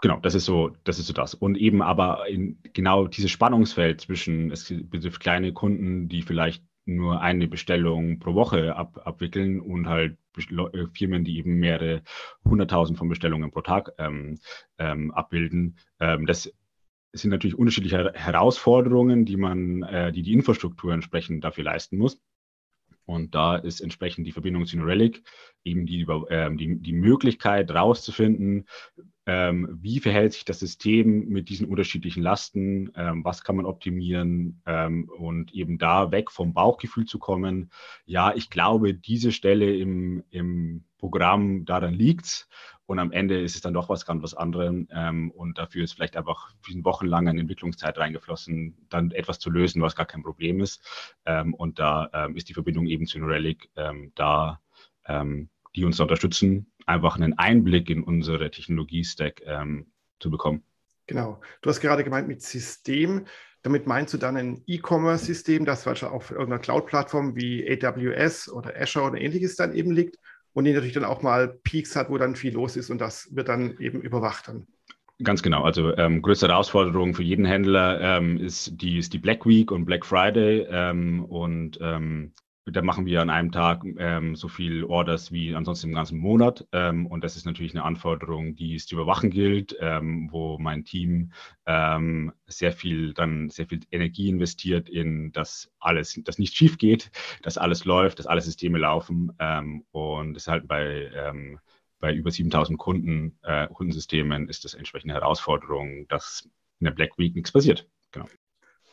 genau, 0.00 0.18
das 0.20 0.34
ist 0.34 0.44
so, 0.44 0.70
das 0.84 0.98
ist 0.98 1.06
so 1.06 1.12
das. 1.12 1.34
Und 1.34 1.56
eben 1.56 1.82
aber 1.82 2.28
in 2.28 2.58
genau 2.72 3.06
dieses 3.06 3.30
Spannungsfeld 3.30 4.00
zwischen, 4.00 4.50
es 4.50 4.72
betrifft 4.90 5.20
kleine 5.20 5.52
Kunden, 5.52 6.08
die 6.08 6.22
vielleicht 6.22 6.64
nur 6.86 7.20
eine 7.20 7.46
Bestellung 7.46 8.18
pro 8.18 8.34
Woche 8.34 8.74
ab, 8.74 9.00
abwickeln 9.04 9.60
und 9.60 9.86
halt 9.86 10.18
äh, 10.36 10.86
Firmen, 10.92 11.24
die 11.24 11.38
eben 11.38 11.58
mehrere 11.58 12.02
hunderttausend 12.44 12.98
von 12.98 13.08
Bestellungen 13.08 13.50
pro 13.50 13.60
Tag 13.60 13.92
ähm, 13.98 14.38
ähm, 14.78 15.10
abbilden. 15.12 15.76
Ähm, 16.00 16.26
das 16.26 16.52
sind 17.12 17.30
natürlich 17.30 17.58
unterschiedliche 17.58 18.12
Herausforderungen, 18.14 19.24
die 19.24 19.36
man, 19.36 19.82
äh, 19.82 20.12
die 20.12 20.22
die 20.22 20.32
Infrastruktur 20.32 20.92
entsprechend 20.92 21.44
dafür 21.44 21.64
leisten 21.64 21.98
muss. 21.98 22.20
Und 23.10 23.34
da 23.34 23.56
ist 23.56 23.80
entsprechend 23.80 24.26
die 24.26 24.32
Verbindung 24.32 24.66
zu 24.66 24.78
New 24.78 24.84
Relic 24.84 25.22
eben 25.64 25.84
die, 25.84 26.02
äh, 26.02 26.54
die, 26.54 26.76
die 26.76 26.92
Möglichkeit 26.92 27.70
rauszufinden, 27.72 28.68
ähm, 29.32 29.68
wie 29.80 30.00
verhält 30.00 30.32
sich 30.32 30.44
das 30.44 30.58
System 30.58 31.28
mit 31.28 31.50
diesen 31.50 31.68
unterschiedlichen 31.68 32.20
Lasten, 32.20 32.90
ähm, 32.96 33.24
was 33.24 33.44
kann 33.44 33.54
man 33.54 33.64
optimieren? 33.64 34.60
Ähm, 34.66 35.08
und 35.08 35.54
eben 35.54 35.78
da 35.78 36.10
weg 36.10 36.32
vom 36.32 36.52
Bauchgefühl 36.52 37.04
zu 37.04 37.20
kommen, 37.20 37.70
ja, 38.06 38.34
ich 38.34 38.50
glaube, 38.50 38.92
diese 38.92 39.30
Stelle 39.30 39.72
im, 39.76 40.24
im 40.30 40.84
Programm, 40.98 41.64
daran 41.64 41.94
liegt 41.94 42.48
und 42.86 42.98
am 42.98 43.12
Ende 43.12 43.40
ist 43.40 43.54
es 43.54 43.60
dann 43.60 43.72
doch 43.72 43.88
was 43.88 44.04
ganz 44.04 44.20
was 44.24 44.34
anderes 44.34 44.86
ähm, 44.90 45.30
und 45.30 45.58
dafür 45.58 45.84
ist 45.84 45.92
vielleicht 45.92 46.16
einfach 46.16 46.52
wochenlang 46.82 47.28
eine 47.28 47.40
Entwicklungszeit 47.40 47.98
reingeflossen, 47.98 48.84
dann 48.88 49.12
etwas 49.12 49.38
zu 49.38 49.48
lösen, 49.48 49.80
was 49.80 49.94
gar 49.94 50.06
kein 50.06 50.24
Problem 50.24 50.60
ist. 50.60 50.82
Ähm, 51.24 51.54
und 51.54 51.78
da 51.78 52.10
ähm, 52.12 52.34
ist 52.34 52.48
die 52.48 52.54
Verbindung 52.54 52.88
eben 52.88 53.06
zu 53.06 53.20
New 53.20 53.26
Relic 53.26 53.70
da, 54.16 54.60
die 55.74 55.84
uns 55.84 55.96
da 55.96 56.04
unterstützen 56.04 56.69
einfach 56.86 57.16
einen 57.16 57.38
Einblick 57.38 57.90
in 57.90 58.02
unsere 58.02 58.50
Technologie-Stack 58.50 59.42
ähm, 59.46 59.86
zu 60.18 60.30
bekommen. 60.30 60.62
Genau. 61.06 61.40
Du 61.62 61.70
hast 61.70 61.80
gerade 61.80 62.04
gemeint 62.04 62.28
mit 62.28 62.42
System. 62.42 63.26
Damit 63.62 63.86
meinst 63.86 64.14
du 64.14 64.18
dann 64.18 64.36
ein 64.36 64.62
E-Commerce-System, 64.66 65.64
das 65.64 65.84
wahrscheinlich 65.84 66.16
auf 66.16 66.30
irgendeiner 66.30 66.60
Cloud-Plattform 66.60 67.36
wie 67.36 67.68
AWS 67.68 68.50
oder 68.50 68.72
Azure 68.80 69.06
oder 69.06 69.20
ähnliches 69.20 69.56
dann 69.56 69.74
eben 69.74 69.90
liegt 69.90 70.16
und 70.52 70.64
die 70.64 70.72
natürlich 70.72 70.94
dann 70.94 71.04
auch 71.04 71.22
mal 71.22 71.48
Peaks 71.62 71.94
hat, 71.94 72.10
wo 72.10 72.18
dann 72.18 72.36
viel 72.36 72.54
los 72.54 72.76
ist 72.76 72.90
und 72.90 73.00
das 73.00 73.34
wird 73.34 73.48
dann 73.48 73.76
eben 73.78 74.00
überwacht 74.00 74.48
dann. 74.48 74.66
Ganz 75.22 75.42
genau. 75.42 75.62
Also 75.62 75.94
ähm, 75.96 76.22
größte 76.22 76.48
Herausforderung 76.48 77.14
für 77.14 77.22
jeden 77.22 77.44
Händler 77.44 78.00
ähm, 78.00 78.38
ist, 78.38 78.80
die, 78.80 78.98
ist 78.98 79.12
die 79.12 79.18
Black 79.18 79.44
Week 79.44 79.70
und 79.70 79.84
Black 79.84 80.06
Friday. 80.06 80.66
Ähm, 80.70 81.24
und 81.26 81.78
ähm, 81.82 82.32
da 82.66 82.82
machen 82.82 83.06
wir 83.06 83.22
an 83.22 83.30
einem 83.30 83.52
Tag 83.52 83.84
ähm, 83.98 84.36
so 84.36 84.48
viel 84.48 84.84
Orders 84.84 85.32
wie 85.32 85.54
ansonsten 85.54 85.88
im 85.88 85.94
ganzen 85.94 86.18
Monat. 86.18 86.66
Ähm, 86.72 87.06
und 87.06 87.24
das 87.24 87.36
ist 87.36 87.46
natürlich 87.46 87.74
eine 87.74 87.84
Anforderung, 87.84 88.54
die 88.54 88.74
es 88.74 88.86
zu 88.86 88.94
überwachen 88.96 89.30
gilt, 89.30 89.76
ähm, 89.80 90.28
wo 90.30 90.58
mein 90.58 90.84
Team 90.84 91.32
ähm, 91.66 92.32
sehr 92.46 92.72
viel 92.72 93.14
dann 93.14 93.50
sehr 93.50 93.66
viel 93.66 93.80
Energie 93.90 94.28
investiert 94.28 94.88
in 94.88 95.32
dass 95.32 95.70
alles, 95.78 96.20
dass 96.24 96.38
nicht 96.38 96.54
schief 96.54 96.78
geht, 96.78 97.10
dass 97.42 97.58
alles 97.58 97.84
läuft, 97.84 98.18
dass 98.18 98.26
alle 98.26 98.40
Systeme 98.40 98.78
laufen. 98.78 99.32
Ähm, 99.38 99.84
und 99.90 100.34
das 100.34 100.44
ist 100.44 100.48
halt 100.48 100.68
bei 100.68 101.10
ähm, 101.14 101.58
bei 102.00 102.14
über 102.14 102.30
7000 102.30 102.78
Kunden, 102.78 103.38
äh, 103.42 103.68
Kundensystemen 103.68 104.48
ist 104.48 104.64
das 104.64 104.74
entsprechende 104.74 105.14
Herausforderung, 105.14 106.08
dass 106.08 106.48
in 106.80 106.86
der 106.86 106.92
Black 106.92 107.18
Week 107.18 107.34
nichts 107.34 107.52
passiert. 107.52 107.86
Genau. 108.10 108.26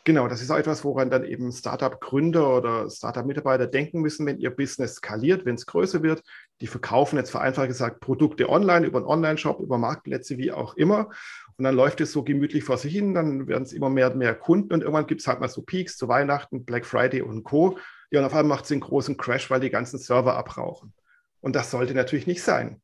Genau, 0.08 0.30
das 0.30 0.42
ist 0.42 0.50
auch 0.52 0.58
etwas, 0.58 0.86
woran 0.86 1.10
dann 1.10 1.26
eben 1.26 1.52
Startup-Gründer 1.52 2.56
oder 2.56 2.90
Startup-Mitarbeiter 2.90 3.68
denken 3.68 4.00
müssen, 4.00 4.26
wenn 4.26 4.40
ihr 4.40 4.52
Business 4.52 4.96
skaliert, 4.96 5.44
wenn 5.44 5.56
es 5.56 5.66
größer 5.66 6.02
wird. 6.02 6.24
Die 6.62 6.68
verkaufen 6.68 7.18
jetzt 7.18 7.32
vereinfacht 7.32 7.68
gesagt 7.68 8.00
Produkte 8.00 8.48
online, 8.48 8.86
über 8.86 9.00
einen 9.00 9.08
Online-Shop, 9.08 9.60
über 9.60 9.78
Marktplätze, 9.78 10.38
wie 10.38 10.54
auch 10.54 10.78
immer. 10.78 11.10
Und 11.58 11.66
dann 11.66 11.76
läuft 11.76 12.00
es 12.00 12.14
so 12.14 12.24
gemütlich 12.24 12.64
vor 12.64 12.78
sich 12.78 12.94
hin, 12.94 13.16
dann 13.16 13.50
werden 13.50 13.64
es 13.64 13.74
immer 13.74 13.90
mehr 13.90 14.10
und 14.10 14.18
mehr 14.18 14.34
Kunden 14.34 14.76
und 14.76 14.80
irgendwann 14.80 15.08
gibt 15.08 15.20
es 15.20 15.28
halt 15.28 15.42
mal 15.42 15.50
so 15.50 15.62
Peaks 15.62 15.98
zu 15.98 16.08
Weihnachten, 16.08 16.64
Black 16.64 16.86
Friday 16.86 17.22
und 17.22 17.44
Co. 17.44 17.78
Ja, 18.10 18.22
und 18.22 18.28
auf 18.28 18.34
einmal 18.34 18.56
macht 18.56 18.64
es 18.64 18.72
einen 18.72 18.80
großen 18.80 19.18
Crash, 19.18 19.50
weil 19.50 19.60
die 19.60 19.70
ganzen 19.70 20.00
Server 20.00 20.38
abrauchen. 20.38 20.94
Und 21.42 21.54
das 21.54 21.70
sollte 21.70 21.94
natürlich 21.94 22.28
nicht 22.28 22.44
sein. 22.44 22.82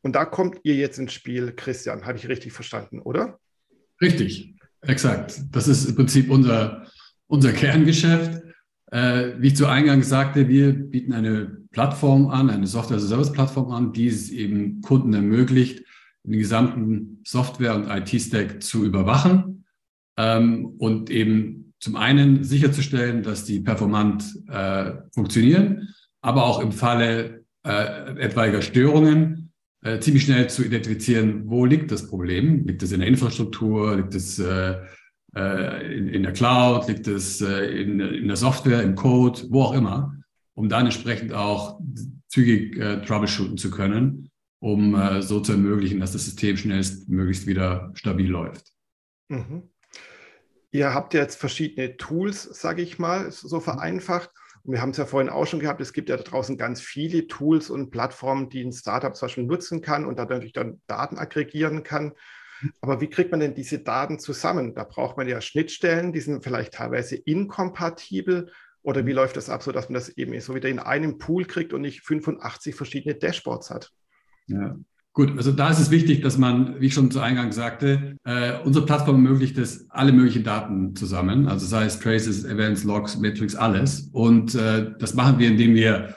Und 0.00 0.16
da 0.16 0.24
kommt 0.24 0.60
ihr 0.62 0.76
jetzt 0.76 0.98
ins 0.98 1.12
Spiel, 1.12 1.52
Christian, 1.54 2.06
habe 2.06 2.16
ich 2.16 2.28
richtig 2.28 2.54
verstanden, 2.54 3.02
oder? 3.02 3.38
Richtig. 4.00 4.51
Exakt. 4.82 5.42
Das 5.52 5.68
ist 5.68 5.88
im 5.88 5.94
Prinzip 5.94 6.30
unser, 6.30 6.86
unser 7.28 7.52
Kerngeschäft. 7.52 8.42
Äh, 8.90 9.34
wie 9.38 9.48
ich 9.48 9.56
zu 9.56 9.66
Eingang 9.66 10.02
sagte, 10.02 10.48
wir 10.48 10.72
bieten 10.72 11.12
eine 11.12 11.62
Plattform 11.70 12.28
an, 12.28 12.50
eine 12.50 12.66
Software-as-a-Service-Plattform 12.66 13.70
an, 13.70 13.92
die 13.92 14.08
es 14.08 14.30
eben 14.30 14.82
Kunden 14.82 15.14
ermöglicht, 15.14 15.84
den 16.24 16.38
gesamten 16.38 17.20
Software- 17.24 17.74
und 17.74 17.88
IT-Stack 17.88 18.62
zu 18.62 18.84
überwachen 18.84 19.64
ähm, 20.18 20.66
und 20.78 21.10
eben 21.10 21.72
zum 21.80 21.96
einen 21.96 22.44
sicherzustellen, 22.44 23.22
dass 23.22 23.44
die 23.44 23.60
performant 23.60 24.24
äh, 24.48 24.92
funktionieren, 25.12 25.88
aber 26.20 26.44
auch 26.44 26.60
im 26.60 26.70
Falle 26.70 27.44
äh, 27.64 28.20
etwaiger 28.20 28.62
Störungen 28.62 29.41
äh, 29.82 29.98
ziemlich 29.98 30.24
schnell 30.24 30.48
zu 30.48 30.64
identifizieren, 30.64 31.48
wo 31.48 31.64
liegt 31.64 31.90
das 31.90 32.06
Problem? 32.06 32.66
Liegt 32.66 32.82
es 32.82 32.92
in 32.92 33.00
der 33.00 33.08
Infrastruktur? 33.08 33.96
Liegt 33.96 34.14
es 34.14 34.38
äh, 34.38 34.76
äh, 35.34 35.96
in, 35.96 36.08
in, 36.08 36.22
der 36.22 36.32
Cloud? 36.32 36.88
Liegt 36.88 37.08
es 37.08 37.40
äh, 37.40 37.66
in, 37.66 37.98
in, 37.98 38.28
der 38.28 38.36
Software, 38.36 38.82
im 38.82 38.94
Code, 38.94 39.42
wo 39.50 39.62
auch 39.62 39.74
immer, 39.74 40.16
um 40.54 40.68
dann 40.68 40.86
entsprechend 40.86 41.32
auch 41.32 41.80
zügig 42.28 42.78
äh, 42.78 43.02
troubleshooten 43.02 43.58
zu 43.58 43.70
können, 43.70 44.30
um 44.60 44.96
so 45.22 45.40
zu 45.40 45.50
ermöglichen, 45.50 45.98
dass 45.98 46.12
das 46.12 46.24
System 46.24 46.56
schnellstmöglichst 46.56 47.48
wieder 47.48 47.90
stabil 47.94 48.30
läuft. 48.30 48.72
Mhm. 49.28 49.64
Ihr 50.70 50.94
habt 50.94 51.14
jetzt 51.14 51.34
verschiedene 51.34 51.96
Tools, 51.96 52.44
sage 52.44 52.80
ich 52.80 53.00
mal, 53.00 53.32
so 53.32 53.58
vereinfacht. 53.58 54.30
Und 54.64 54.74
wir 54.74 54.80
haben 54.80 54.90
es 54.90 54.96
ja 54.96 55.06
vorhin 55.06 55.28
auch 55.30 55.46
schon 55.46 55.60
gehabt, 55.60 55.80
es 55.80 55.92
gibt 55.92 56.08
ja 56.08 56.16
da 56.16 56.22
draußen 56.22 56.56
ganz 56.56 56.80
viele 56.80 57.26
Tools 57.26 57.68
und 57.68 57.90
Plattformen, 57.90 58.48
die 58.48 58.62
ein 58.62 58.72
Startup 58.72 59.14
zum 59.14 59.26
Beispiel 59.26 59.44
nutzen 59.44 59.80
kann 59.80 60.06
und 60.06 60.18
dadurch 60.18 60.52
dann 60.52 60.80
Daten 60.86 61.18
aggregieren 61.18 61.82
kann. 61.82 62.12
Aber 62.80 63.00
wie 63.00 63.08
kriegt 63.08 63.32
man 63.32 63.40
denn 63.40 63.54
diese 63.54 63.80
Daten 63.80 64.18
zusammen? 64.18 64.74
Da 64.74 64.84
braucht 64.84 65.16
man 65.16 65.26
ja 65.26 65.40
Schnittstellen, 65.40 66.12
die 66.12 66.20
sind 66.20 66.44
vielleicht 66.44 66.74
teilweise 66.74 67.16
inkompatibel. 67.16 68.52
Oder 68.82 69.06
wie 69.06 69.12
läuft 69.12 69.36
das 69.36 69.48
ab, 69.48 69.62
sodass 69.62 69.88
man 69.88 69.94
das 69.94 70.10
eben 70.10 70.38
so 70.40 70.54
wieder 70.54 70.68
in 70.68 70.78
einem 70.78 71.18
Pool 71.18 71.44
kriegt 71.44 71.72
und 71.72 71.80
nicht 71.80 72.02
85 72.02 72.74
verschiedene 72.74 73.14
Dashboards 73.14 73.70
hat? 73.70 73.90
Ja. 74.46 74.76
Gut, 75.14 75.36
also 75.36 75.52
da 75.52 75.68
ist 75.68 75.78
es 75.78 75.90
wichtig, 75.90 76.22
dass 76.22 76.38
man, 76.38 76.80
wie 76.80 76.86
ich 76.86 76.94
schon 76.94 77.10
zu 77.10 77.20
Eingang 77.20 77.52
sagte, 77.52 78.16
äh, 78.24 78.54
unsere 78.64 78.86
Plattform 78.86 79.16
ermöglicht 79.16 79.58
es, 79.58 79.90
alle 79.90 80.10
möglichen 80.10 80.42
Daten 80.42 80.96
zusammen, 80.96 81.48
also 81.48 81.66
sei 81.66 81.84
es 81.84 82.00
Traces, 82.00 82.44
Events, 82.44 82.84
Logs, 82.84 83.18
Metrics, 83.18 83.54
alles. 83.54 84.08
Und 84.12 84.54
äh, 84.54 84.90
das 84.98 85.12
machen 85.12 85.38
wir, 85.38 85.48
indem 85.48 85.74
wir 85.74 86.16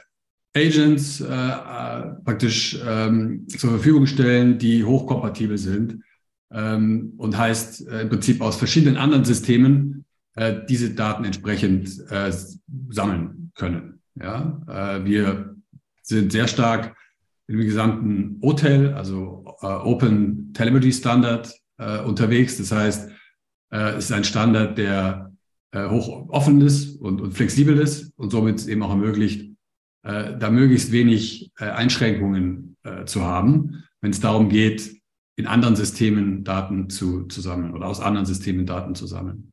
Agents 0.55 1.19
äh, 1.19 1.25
äh 1.25 2.13
praktisch 2.23 2.79
ähm, 2.87 3.45
zur 3.49 3.71
Verfügung 3.71 4.05
stellen, 4.05 4.57
die 4.57 4.85
hochkompatibel 4.85 5.57
sind 5.57 6.01
ähm, 6.53 7.13
und 7.17 7.37
heißt 7.37 7.89
äh, 7.89 8.03
im 8.03 8.09
Prinzip 8.09 8.41
aus 8.41 8.55
verschiedenen 8.55 8.95
anderen 8.95 9.25
Systemen 9.25 10.05
äh, 10.35 10.61
diese 10.69 10.91
Daten 10.91 11.25
entsprechend 11.25 11.89
äh, 12.09 12.31
sammeln 12.89 13.51
können. 13.55 13.99
Ja, 14.15 14.61
äh, 14.67 15.03
wir 15.03 15.55
sind 16.01 16.31
sehr 16.31 16.47
stark 16.47 16.95
im 17.47 17.59
gesamten 17.59 18.39
Hotel, 18.41 18.93
also 18.93 19.45
äh, 19.61 19.67
Open 19.67 20.53
Telemetry 20.53 20.91
Standard 20.91 21.53
äh, 21.77 22.01
unterwegs. 22.01 22.57
Das 22.57 22.71
heißt, 22.71 23.11
es 23.71 24.05
ist 24.05 24.11
ein 24.11 24.23
Standard, 24.23 24.77
der 24.77 25.33
hoch 25.75 26.29
offen 26.29 26.61
ist 26.61 26.95
und, 27.01 27.19
und 27.19 27.33
flexibel 27.33 27.77
ist 27.77 28.13
und 28.15 28.29
somit 28.29 28.65
eben 28.67 28.83
auch 28.83 28.91
ermöglicht, 28.91 29.51
da 30.03 30.49
möglichst 30.49 30.93
wenig 30.93 31.51
Einschränkungen 31.55 32.77
zu 33.05 33.23
haben, 33.23 33.83
wenn 33.99 34.11
es 34.11 34.21
darum 34.21 34.47
geht, 34.47 34.95
in 35.35 35.47
anderen 35.47 35.75
Systemen 35.75 36.43
Daten 36.43 36.89
zu, 36.89 37.23
zu 37.23 37.41
sammeln 37.41 37.73
oder 37.73 37.87
aus 37.87 37.99
anderen 37.99 38.27
Systemen 38.27 38.65
Daten 38.65 38.95
zu 38.95 39.07
sammeln. 39.07 39.51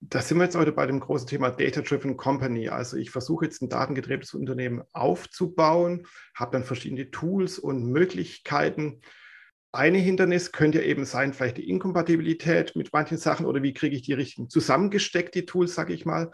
Da 0.00 0.22
sind 0.22 0.38
wir 0.38 0.44
jetzt 0.44 0.54
heute 0.56 0.70
bei 0.70 0.86
dem 0.86 1.00
großen 1.00 1.26
Thema 1.26 1.50
Data-Driven 1.50 2.16
Company. 2.16 2.68
Also 2.68 2.96
ich 2.96 3.10
versuche 3.10 3.46
jetzt 3.46 3.62
ein 3.62 3.68
datengetriebenes 3.68 4.32
Unternehmen 4.32 4.82
aufzubauen, 4.92 6.06
habe 6.36 6.52
dann 6.52 6.62
verschiedene 6.62 7.10
Tools 7.10 7.58
und 7.58 7.84
Möglichkeiten. 7.84 9.00
Eine 9.72 9.98
Hindernis 9.98 10.52
könnte 10.52 10.78
ja 10.78 10.84
eben 10.84 11.04
sein, 11.04 11.34
vielleicht 11.34 11.56
die 11.56 11.68
Inkompatibilität 11.68 12.76
mit 12.76 12.92
manchen 12.92 13.18
Sachen 13.18 13.44
oder 13.44 13.62
wie 13.62 13.74
kriege 13.74 13.96
ich 13.96 14.02
die 14.02 14.12
richtigen 14.12 14.48
zusammengesteckt, 14.48 15.34
die 15.34 15.46
Tools, 15.46 15.74
sage 15.74 15.92
ich 15.92 16.06
mal. 16.06 16.30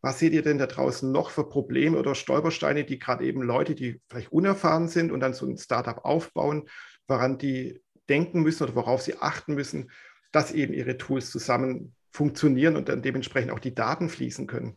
Was 0.00 0.20
seht 0.20 0.32
ihr 0.32 0.42
denn 0.42 0.58
da 0.58 0.66
draußen 0.66 1.10
noch 1.10 1.30
für 1.30 1.48
Probleme 1.48 1.98
oder 1.98 2.14
Stolpersteine, 2.14 2.84
die 2.84 3.00
gerade 3.00 3.24
eben 3.24 3.42
Leute, 3.42 3.74
die 3.74 4.00
vielleicht 4.08 4.30
unerfahren 4.30 4.86
sind 4.86 5.10
und 5.10 5.18
dann 5.18 5.34
so 5.34 5.44
ein 5.44 5.58
Startup 5.58 6.04
aufbauen, 6.04 6.68
woran 7.08 7.36
die 7.36 7.82
denken 8.08 8.42
müssen 8.42 8.62
oder 8.62 8.76
worauf 8.76 9.02
sie 9.02 9.18
achten 9.18 9.54
müssen, 9.54 9.90
dass 10.30 10.52
eben 10.52 10.72
ihre 10.72 10.98
Tools 10.98 11.30
zusammen 11.30 11.96
funktionieren 12.10 12.76
und 12.76 12.88
dann 12.88 13.02
dementsprechend 13.02 13.50
auch 13.50 13.58
die 13.58 13.74
Daten 13.74 14.08
fließen 14.08 14.46
können? 14.46 14.76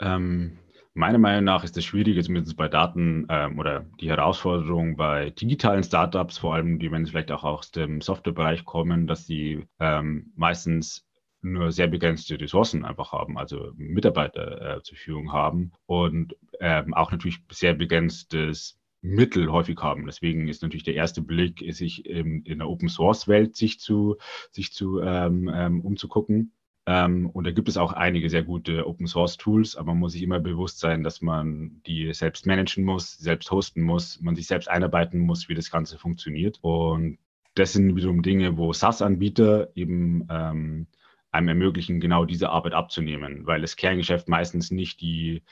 Ähm, 0.00 0.58
meiner 0.94 1.18
Meinung 1.18 1.44
nach 1.44 1.64
ist 1.64 1.76
das 1.76 1.84
Schwierige, 1.84 2.22
zumindest 2.22 2.56
bei 2.56 2.68
Daten 2.68 3.26
ähm, 3.28 3.58
oder 3.58 3.86
die 4.00 4.08
Herausforderung 4.08 4.96
bei 4.96 5.30
digitalen 5.30 5.82
Startups, 5.82 6.38
vor 6.38 6.54
allem 6.54 6.78
die, 6.78 6.90
wenn 6.90 7.04
sie 7.04 7.10
vielleicht 7.10 7.32
auch 7.32 7.44
aus 7.44 7.70
dem 7.70 8.00
Softwarebereich 8.00 8.64
kommen, 8.64 9.06
dass 9.06 9.26
sie 9.26 9.66
ähm, 9.80 10.32
meistens 10.36 11.06
nur 11.42 11.72
sehr 11.72 11.88
begrenzte 11.88 12.40
Ressourcen 12.40 12.84
einfach 12.84 13.12
haben, 13.12 13.36
also 13.36 13.72
Mitarbeiter 13.76 14.78
äh, 14.78 14.82
zur 14.82 14.96
Verfügung 14.96 15.32
haben 15.32 15.72
und 15.86 16.36
ähm, 16.60 16.94
auch 16.94 17.12
natürlich 17.12 17.40
sehr 17.50 17.74
begrenztes 17.74 18.78
Mittel 19.02 19.52
häufig 19.52 19.78
haben. 19.80 20.06
Deswegen 20.06 20.48
ist 20.48 20.62
natürlich 20.62 20.84
der 20.84 20.94
erste 20.94 21.20
Blick, 21.20 21.62
sich 21.74 22.06
in, 22.06 22.42
in 22.44 22.58
der 22.58 22.68
Open 22.68 22.88
Source 22.88 23.28
Welt 23.28 23.54
sich 23.54 23.78
zu, 23.78 24.16
sich 24.50 24.72
zu 24.72 25.00
ähm, 25.00 25.50
ähm, 25.54 25.82
umzugucken. 25.82 26.52
Ähm, 26.86 27.30
und 27.30 27.44
da 27.44 27.50
gibt 27.50 27.68
es 27.68 27.76
auch 27.76 27.92
einige 27.92 28.28
sehr 28.28 28.42
gute 28.42 28.86
Open 28.86 29.06
Source 29.06 29.36
Tools, 29.36 29.76
aber 29.76 29.88
man 29.88 30.00
muss 30.00 30.12
sich 30.12 30.22
immer 30.22 30.40
bewusst 30.40 30.80
sein, 30.80 31.02
dass 31.02 31.22
man 31.22 31.80
die 31.86 32.12
selbst 32.12 32.46
managen 32.46 32.84
muss, 32.84 33.16
selbst 33.18 33.50
hosten 33.50 33.82
muss, 33.82 34.20
man 34.20 34.36
sich 34.36 34.46
selbst 34.46 34.68
einarbeiten 34.68 35.20
muss, 35.20 35.48
wie 35.48 35.54
das 35.54 35.70
Ganze 35.70 35.98
funktioniert. 35.98 36.58
Und 36.62 37.18
das 37.54 37.72
sind 37.72 37.96
wiederum 37.96 38.22
Dinge, 38.22 38.56
wo 38.58 38.72
SaaS-Anbieter 38.72 39.70
eben 39.74 40.26
ähm, 40.30 40.86
einem 41.30 41.48
ermöglichen, 41.48 42.00
genau 42.00 42.24
diese 42.26 42.50
Arbeit 42.50 42.74
abzunehmen, 42.74 43.46
weil 43.46 43.60
das 43.60 43.76
Kerngeschäft 43.76 44.28
meistens 44.28 44.70
nicht 44.70 45.00
die 45.00 45.42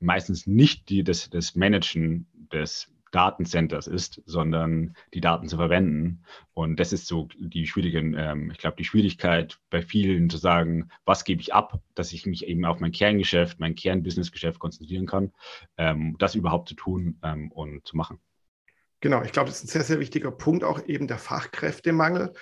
meistens 0.00 0.46
nicht 0.46 0.88
die, 0.88 1.02
das, 1.02 1.30
das 1.30 1.54
Managen 1.54 2.26
des 2.52 2.93
Datencenters 3.14 3.86
ist, 3.86 4.20
sondern 4.26 4.96
die 5.14 5.20
Daten 5.20 5.48
zu 5.48 5.56
verwenden. 5.56 6.24
Und 6.52 6.80
das 6.80 6.92
ist 6.92 7.06
so 7.06 7.28
die 7.38 7.66
schwierige, 7.66 7.98
ähm, 7.98 8.50
ich 8.50 8.58
glaube, 8.58 8.76
die 8.76 8.84
Schwierigkeit 8.84 9.58
bei 9.70 9.82
vielen 9.82 10.28
zu 10.28 10.36
sagen, 10.36 10.88
was 11.04 11.24
gebe 11.24 11.40
ich 11.40 11.54
ab, 11.54 11.80
dass 11.94 12.12
ich 12.12 12.26
mich 12.26 12.46
eben 12.46 12.64
auf 12.64 12.80
mein 12.80 12.92
Kerngeschäft, 12.92 13.60
mein 13.60 13.74
Kernbusinessgeschäft 13.74 14.58
konzentrieren 14.58 15.06
kann, 15.06 15.32
ähm, 15.78 16.16
das 16.18 16.34
überhaupt 16.34 16.68
zu 16.68 16.74
tun 16.74 17.18
ähm, 17.22 17.52
und 17.52 17.86
zu 17.86 17.96
machen. 17.96 18.18
Genau, 19.00 19.22
ich 19.22 19.32
glaube, 19.32 19.48
das 19.48 19.58
ist 19.58 19.64
ein 19.64 19.68
sehr, 19.68 19.84
sehr 19.84 20.00
wichtiger 20.00 20.30
Punkt, 20.30 20.64
auch 20.64 20.84
eben 20.86 21.06
der 21.06 21.18
Fachkräftemangel. 21.18 22.32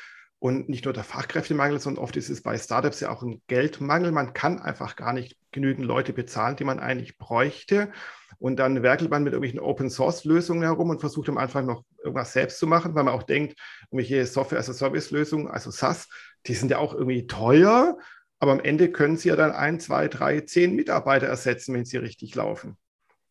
Und 0.42 0.68
nicht 0.68 0.86
nur 0.86 0.92
der 0.92 1.04
Fachkräftemangel, 1.04 1.78
sondern 1.78 2.02
oft 2.02 2.16
ist 2.16 2.28
es 2.28 2.42
bei 2.42 2.58
Startups 2.58 2.98
ja 2.98 3.10
auch 3.10 3.22
ein 3.22 3.40
Geldmangel. 3.46 4.10
Man 4.10 4.32
kann 4.32 4.58
einfach 4.58 4.96
gar 4.96 5.12
nicht 5.12 5.36
genügend 5.52 5.86
Leute 5.86 6.12
bezahlen, 6.12 6.56
die 6.56 6.64
man 6.64 6.80
eigentlich 6.80 7.16
bräuchte. 7.16 7.92
Und 8.40 8.56
dann 8.56 8.82
werkelt 8.82 9.08
man 9.08 9.22
mit 9.22 9.34
irgendwelchen 9.34 9.60
Open-Source-Lösungen 9.60 10.64
herum 10.64 10.90
und 10.90 10.98
versucht 10.98 11.28
am 11.28 11.38
Anfang 11.38 11.66
noch 11.66 11.84
irgendwas 12.02 12.32
selbst 12.32 12.58
zu 12.58 12.66
machen, 12.66 12.96
weil 12.96 13.04
man 13.04 13.14
auch 13.14 13.22
denkt, 13.22 13.56
irgendwelche 13.92 14.26
Software-as-a-Service-Lösungen, 14.26 15.46
also 15.46 15.70
SaaS, 15.70 16.08
die 16.46 16.54
sind 16.54 16.72
ja 16.72 16.78
auch 16.78 16.92
irgendwie 16.92 17.28
teuer, 17.28 17.96
aber 18.40 18.50
am 18.50 18.60
Ende 18.60 18.90
können 18.90 19.16
sie 19.16 19.28
ja 19.28 19.36
dann 19.36 19.52
ein, 19.52 19.78
zwei, 19.78 20.08
drei, 20.08 20.40
zehn 20.40 20.74
Mitarbeiter 20.74 21.28
ersetzen, 21.28 21.72
wenn 21.72 21.84
sie 21.84 21.98
richtig 21.98 22.34
laufen. 22.34 22.76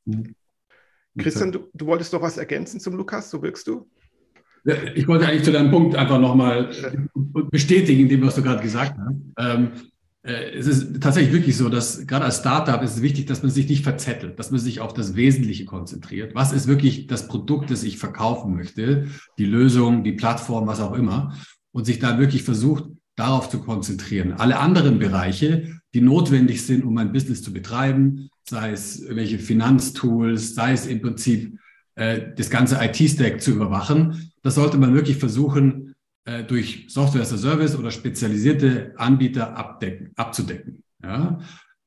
Mhm. 0.06 0.34
Christian, 1.18 1.52
du, 1.52 1.70
du 1.74 1.88
wolltest 1.88 2.14
doch 2.14 2.22
was 2.22 2.38
ergänzen 2.38 2.80
zum 2.80 2.96
Lukas, 2.96 3.30
so 3.30 3.42
wirkst 3.42 3.68
du? 3.68 3.90
Ich 4.96 5.08
wollte 5.08 5.28
eigentlich 5.28 5.44
zu 5.44 5.52
deinem 5.52 5.72
Punkt 5.72 5.96
einfach 5.96 6.20
nochmal 6.20 6.70
bestätigen, 7.50 8.08
dem, 8.10 8.22
was 8.22 8.36
du 8.36 8.44
gerade 8.44 8.62
gesagt 8.62 8.96
hast. 8.98 9.16
Ähm, 9.38 9.72
äh, 10.24 10.52
es 10.52 10.68
ist 10.68 11.02
tatsächlich 11.02 11.34
wirklich 11.34 11.58
so, 11.58 11.70
dass 11.70 12.06
gerade 12.06 12.26
als 12.26 12.40
Startup 12.40 12.82
ist 12.84 12.98
es 12.98 13.02
wichtig, 13.02 13.26
dass 13.26 13.42
man 13.42 13.52
sich 13.52 13.68
nicht 13.68 13.84
verzettelt, 13.84 14.38
dass 14.38 14.52
man 14.52 14.60
sich 14.60 14.80
auf 14.80 14.94
das 14.94 15.16
Wesentliche 15.16 15.66
konzentriert. 15.66 16.36
Was 16.36 16.54
ist 16.54 16.68
wirklich 16.68 17.08
das 17.08 17.28
Produkt, 17.28 17.72
das 17.72 17.84
ich 17.84 17.98
verkaufen 17.98 18.56
möchte? 18.56 19.08
Die 19.38 19.46
Lösung, 19.46 20.04
die 20.04 20.14
Plattform, 20.14 20.68
was 20.68 20.80
auch 20.80 20.94
immer. 20.94 21.36
Und 21.72 21.86
sich 21.86 22.00
da 22.00 22.20
wirklich 22.20 22.44
versucht, 22.44 22.86
darauf 23.16 23.50
zu 23.50 23.60
konzentrieren. 23.60 24.34
Alle 24.34 24.60
anderen 24.60 25.00
Bereiche, 25.00 25.80
die 25.94 26.02
notwendig 26.02 26.66
sind, 26.66 26.84
um 26.84 26.98
ein 26.98 27.12
Business 27.12 27.42
zu 27.42 27.54
betreiben, 27.54 28.30
sei 28.48 28.72
es 28.72 29.04
welche 29.10 29.40
Finanztools, 29.40 30.56
sei 30.56 30.74
es 30.74 30.86
im 30.86 31.02
Prinzip 31.02 31.58
äh, 31.96 32.22
das 32.36 32.50
ganze 32.50 32.80
IT-Stack 32.82 33.42
zu 33.42 33.52
überwachen, 33.52 34.32
das 34.44 34.56
sollte 34.56 34.78
man 34.78 34.94
wirklich 34.94 35.18
versuchen, 35.18 35.96
äh, 36.26 36.44
durch 36.44 36.86
Software 36.90 37.22
as 37.22 37.34
a 37.34 37.38
Service 37.38 37.76
oder 37.76 37.92
spezialisierte 37.92 38.94
Anbieter 38.98 39.58
abdecken, 39.58 40.12
abzudecken. 40.16 40.84
Ja? 41.04 41.40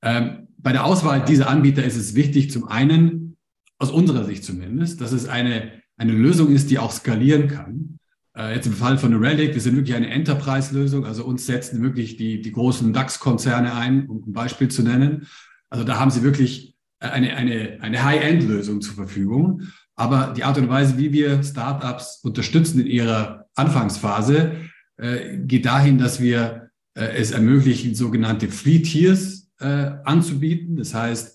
Ähm, 0.03 0.49
bei 0.59 0.73
der 0.73 0.85
Auswahl 0.85 1.25
dieser 1.25 1.49
Anbieter 1.49 1.85
ist 1.85 1.97
es 1.97 2.15
wichtig, 2.15 2.51
zum 2.51 2.69
einen, 2.69 3.37
aus 3.79 3.91
unserer 3.91 4.25
Sicht 4.25 4.45
zumindest, 4.45 5.01
dass 5.01 5.13
es 5.13 5.29
eine, 5.29 5.73
eine 5.97 6.13
Lösung 6.13 6.53
ist, 6.53 6.71
die 6.71 6.79
auch 6.79 6.93
skalieren 6.93 7.49
kann. 7.49 7.99
Äh, 8.37 8.55
jetzt 8.55 8.67
im 8.67 8.73
Fall 8.73 8.99
von 8.99 9.15
Relic, 9.15 9.55
wir 9.55 9.61
sind 9.61 9.77
wirklich 9.77 9.95
eine 9.95 10.11
Enterprise-Lösung, 10.11 11.07
also 11.07 11.25
uns 11.25 11.47
setzen 11.47 11.83
wirklich 11.83 12.17
die, 12.17 12.41
die 12.41 12.53
großen 12.53 12.93
DAX-Konzerne 12.93 13.75
ein, 13.75 14.09
um 14.09 14.23
ein 14.27 14.33
Beispiel 14.33 14.69
zu 14.69 14.83
nennen. 14.83 15.27
Also 15.71 15.85
da 15.85 15.99
haben 15.99 16.11
Sie 16.11 16.23
wirklich 16.23 16.75
eine, 16.99 17.37
eine, 17.37 17.79
eine 17.81 18.05
High-End-Lösung 18.05 18.81
zur 18.81 18.95
Verfügung. 18.95 19.63
Aber 19.97 20.35
die 20.37 20.45
Art 20.45 20.59
und 20.59 20.69
Weise, 20.69 20.99
wie 20.99 21.13
wir 21.13 21.43
Startups 21.43 22.21
unterstützen 22.23 22.81
in 22.81 22.87
ihrer 22.87 23.47
Anfangsphase, 23.55 24.57
äh, 24.97 25.39
geht 25.39 25.67
dahin, 25.67 25.99
dass 25.99 26.21
wir 26.21 26.71
äh, 26.95 27.17
es 27.17 27.31
ermöglichen, 27.31 27.95
sogenannte 27.95 28.49
Free 28.49 28.81
Tiers 28.81 29.51
äh, 29.61 29.93
anzubieten. 30.05 30.77
Das 30.77 30.95
heißt, 30.95 31.33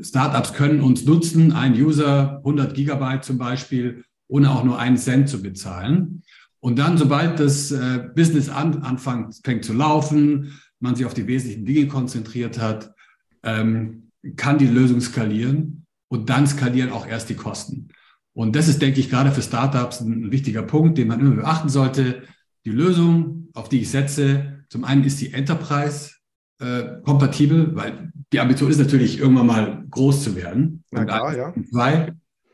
Startups 0.00 0.52
können 0.52 0.80
uns 0.80 1.04
nutzen, 1.06 1.50
ein 1.50 1.74
User 1.74 2.36
100 2.36 2.72
Gigabyte 2.72 3.24
zum 3.24 3.36
Beispiel, 3.36 4.04
ohne 4.28 4.48
auch 4.48 4.62
nur 4.62 4.78
einen 4.78 4.96
Cent 4.96 5.28
zu 5.28 5.42
bezahlen. 5.42 6.22
Und 6.60 6.78
dann, 6.78 6.96
sobald 6.96 7.40
das 7.40 7.74
Business 8.14 8.48
an, 8.48 8.82
anfängt 8.82 9.40
fängt 9.42 9.64
zu 9.64 9.72
laufen, 9.72 10.60
man 10.78 10.94
sich 10.94 11.04
auf 11.04 11.14
die 11.14 11.26
wesentlichen 11.26 11.66
Dinge 11.66 11.88
konzentriert 11.88 12.60
hat, 12.60 12.94
ähm, 13.42 14.12
kann 14.36 14.56
die 14.56 14.68
Lösung 14.68 15.00
skalieren 15.00 15.83
und 16.14 16.30
dann 16.30 16.46
skalieren 16.46 16.92
auch 16.92 17.08
erst 17.08 17.28
die 17.28 17.34
Kosten. 17.34 17.88
Und 18.34 18.54
das 18.54 18.68
ist, 18.68 18.80
denke 18.80 19.00
ich, 19.00 19.10
gerade 19.10 19.32
für 19.32 19.42
Startups 19.42 20.00
ein 20.00 20.30
wichtiger 20.30 20.62
Punkt, 20.62 20.96
den 20.96 21.08
man 21.08 21.18
immer 21.18 21.34
beachten 21.34 21.68
sollte. 21.68 22.22
Die 22.64 22.70
Lösung, 22.70 23.48
auf 23.52 23.68
die 23.68 23.80
ich 23.80 23.90
setze, 23.90 24.64
zum 24.68 24.84
einen 24.84 25.02
ist 25.02 25.20
die 25.20 25.32
Enterprise 25.32 26.12
äh, 26.60 27.00
kompatibel, 27.04 27.74
weil 27.74 28.12
die 28.32 28.38
Ambition 28.38 28.70
ist 28.70 28.78
natürlich, 28.78 29.18
irgendwann 29.18 29.46
mal 29.46 29.84
groß 29.90 30.22
zu 30.22 30.36
werden. 30.36 30.84
Na 30.92 31.04
klar, 31.04 31.36
ja. 31.36 31.52
Zwei, 31.70 32.12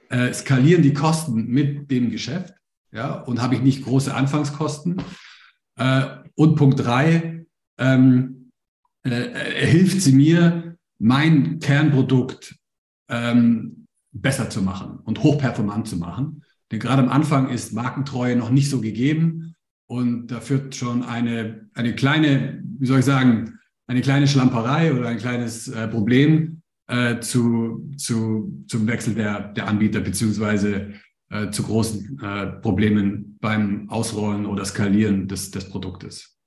äh, 0.09 0.33
skalieren 0.33 0.83
die 0.83 0.95
Kosten 0.95 1.47
mit 1.47 1.91
dem 1.91 2.11
Geschäft 2.11 2.55
ja, 2.93 3.13
und 3.13 3.43
habe 3.43 3.57
ich 3.57 3.61
nicht 3.61 3.85
große 3.85 4.15
Anfangskosten. 4.15 5.03
Äh, 5.77 6.07
und 6.35 6.57
Punkt 6.57 6.81
drei, 6.81 7.45
ähm, 7.79 8.51
äh, 9.03 9.67
hilft 9.67 10.01
sie 10.01 10.13
mir, 10.13 10.77
mein 10.99 11.59
Kernprodukt 11.61 12.60
ähm, 13.11 13.87
besser 14.13 14.51
zu 14.51 14.63
machen 14.63 14.99
und 15.05 15.23
hochperformant 15.23 15.89
zu 15.89 15.97
machen. 15.97 16.45
Denn 16.71 16.81
gerade 16.81 17.03
am 17.03 17.09
Anfang 17.09 17.49
ist 17.49 17.73
Markentreue 17.73 18.37
noch 18.37 18.51
nicht 18.51 18.71
so 18.71 18.81
gegeben 18.81 19.55
und 19.87 20.29
da 20.29 20.41
führt 20.41 20.75
schon 20.75 21.03
eine, 21.03 21.69
eine 21.75 21.95
kleine, 21.95 22.63
wie 22.79 22.87
soll 22.87 23.01
ich 23.01 23.05
sagen, 23.05 23.59
eine 23.87 24.03
kleine 24.03 24.29
Schlamperei 24.29 24.95
oder 24.95 25.09
ein 25.09 25.19
kleines 25.19 25.67
äh, 25.69 25.89
Problem 25.89 26.63
äh, 26.87 27.19
zu, 27.21 27.91
zu, 27.97 28.65
zum 28.69 28.87
Wechsel 28.87 29.15
der, 29.15 29.49
der 29.53 29.67
Anbieter 29.67 30.01
beziehungsweise 30.01 30.93
äh, 31.31 31.51
zu 31.51 31.65
großen 31.65 32.21
äh, 32.23 32.47
Problemen 32.61 33.37
beim 33.41 33.89
Ausrollen 33.91 34.47
oder 34.47 34.65
Skalieren 34.65 35.27
des, 35.27 35.51
des 35.51 35.69
Produktes. 35.69 36.39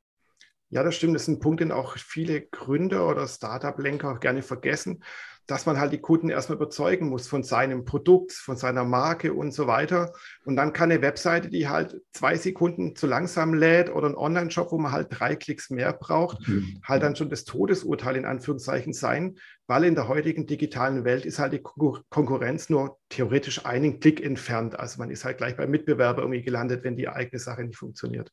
Ja, 0.70 0.84
das 0.84 0.96
stimmt. 0.96 1.16
Das 1.16 1.24
ist 1.24 1.28
ein 1.28 1.40
Punkt, 1.40 1.60
den 1.60 1.72
auch 1.72 1.98
viele 1.98 2.42
Gründer 2.42 3.08
oder 3.08 3.28
Startup-Lenker 3.28 4.18
gerne 4.20 4.42
vergessen, 4.42 5.04
dass 5.48 5.66
man 5.66 5.80
halt 5.80 5.92
die 5.92 6.00
Kunden 6.00 6.30
erstmal 6.30 6.56
überzeugen 6.56 7.10
muss 7.10 7.28
von 7.28 7.44
seinem 7.44 7.84
Produkt, 7.84 8.32
von 8.32 8.56
seiner 8.56 8.86
Marke 8.86 9.34
und 9.34 9.54
so 9.54 9.68
weiter. 9.68 10.14
Und 10.46 10.56
dann 10.56 10.72
kann 10.72 10.92
eine 10.92 11.02
Webseite, 11.02 11.50
die 11.50 11.68
halt 11.68 12.02
zwei 12.14 12.38
Sekunden 12.38 12.96
zu 12.96 13.08
langsam 13.08 13.54
lädt 13.54 13.94
oder 13.94 14.08
ein 14.08 14.16
Online-Shop, 14.16 14.72
wo 14.72 14.78
man 14.78 14.92
halt 14.92 15.08
drei 15.12 15.36
Klicks 15.36 15.70
mehr 15.70 15.94
braucht, 15.94 16.48
mhm. 16.48 16.80
halt 16.84 17.04
dann 17.04 17.16
schon 17.16 17.30
das 17.30 17.44
Todesurteil 17.44 18.16
in 18.16 18.26
Anführungszeichen 18.26 18.94
sein, 18.94 19.36
weil 19.68 19.84
in 19.84 19.96
der 19.96 20.08
heutigen 20.08 20.48
digitalen 20.48 21.04
Welt 21.04 21.26
ist 21.26 21.40
halt 21.40 21.54
die 21.54 21.62
Konkurrenz 21.62 22.70
nur 22.70 23.00
theoretisch 23.10 23.66
einen 23.66 24.00
Klick 24.00 24.24
entfernt. 24.24 24.80
Also 24.80 25.00
man 25.00 25.10
ist 25.10 25.26
halt 25.26 25.38
gleich 25.38 25.58
beim 25.58 25.72
Mitbewerber 25.72 26.22
irgendwie 26.22 26.42
gelandet, 26.42 26.84
wenn 26.84 26.96
die 26.96 27.10
eigene 27.10 27.40
Sache 27.40 27.64
nicht 27.64 27.78
funktioniert. 27.78 28.32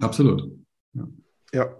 Absolut. 0.00 0.50
Ja. 0.94 1.08
ja. 1.52 1.76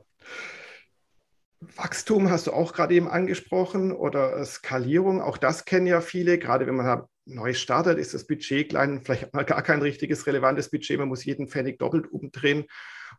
Wachstum 1.61 2.31
hast 2.31 2.47
du 2.47 2.53
auch 2.53 2.73
gerade 2.73 2.95
eben 2.95 3.09
angesprochen 3.09 3.93
oder 3.93 4.43
Skalierung, 4.47 5.21
auch 5.21 5.37
das 5.37 5.67
kennen 5.67 5.87
ja 5.87 6.01
viele. 6.01 6.39
Gerade 6.39 6.67
wenn 6.67 6.77
man 6.77 7.03
neu 7.27 7.53
startet, 7.53 7.99
ist 7.99 8.15
das 8.15 8.27
Budget 8.27 8.71
klein, 8.71 9.03
vielleicht 9.05 9.35
mal 9.35 9.45
gar 9.45 9.63
kein 9.63 9.83
richtiges 9.83 10.27
relevantes 10.27 10.71
Budget. 10.71 10.99
Man 10.99 11.09
muss 11.09 11.25
jeden 11.25 11.49
Pfennig 11.49 11.79
doppelt 11.79 12.11
umdrehen. 12.11 12.65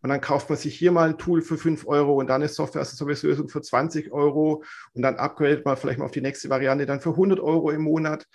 Und 0.02 0.10
dann 0.10 0.22
kauft 0.22 0.50
man 0.50 0.58
sich 0.58 0.76
hier 0.76 0.92
mal 0.92 1.10
ein 1.10 1.18
Tool 1.20 1.44
für 1.44 1.58
5 1.58 1.86
Euro 1.86 2.16
und 2.16 2.28
dann 2.28 2.42
eine 2.42 2.50
Software 2.50 2.82
als 2.82 3.00
Lösung 3.22 3.48
für 3.48 3.62
20 3.62 4.12
Euro 4.12 4.64
und 4.94 5.04
dann 5.04 5.18
upgradet 5.18 5.64
man 5.64 5.78
vielleicht 5.78 6.00
mal 6.00 6.06
auf 6.06 6.12
die 6.12 6.22
nächste 6.22 6.50
Variante 6.50 6.88
dann 6.88 7.02
für 7.02 7.12
100 7.12 7.40
Euro 7.40 7.70
im 7.70 7.84
Monat. 7.84 8.26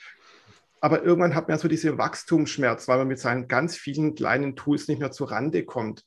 Aber 0.80 1.02
irgendwann 1.02 1.34
hat 1.34 1.48
man 1.48 1.58
so 1.58 1.66
diese 1.66 1.98
Wachstumsschmerz, 1.98 2.86
weil 2.86 2.98
man 2.98 3.08
mit 3.08 3.18
seinen 3.18 3.48
ganz 3.48 3.76
vielen 3.76 4.14
kleinen 4.14 4.54
Tools 4.54 4.86
nicht 4.86 5.00
mehr 5.00 5.10
zur 5.10 5.32
Rande 5.32 5.64
kommt. 5.64 6.04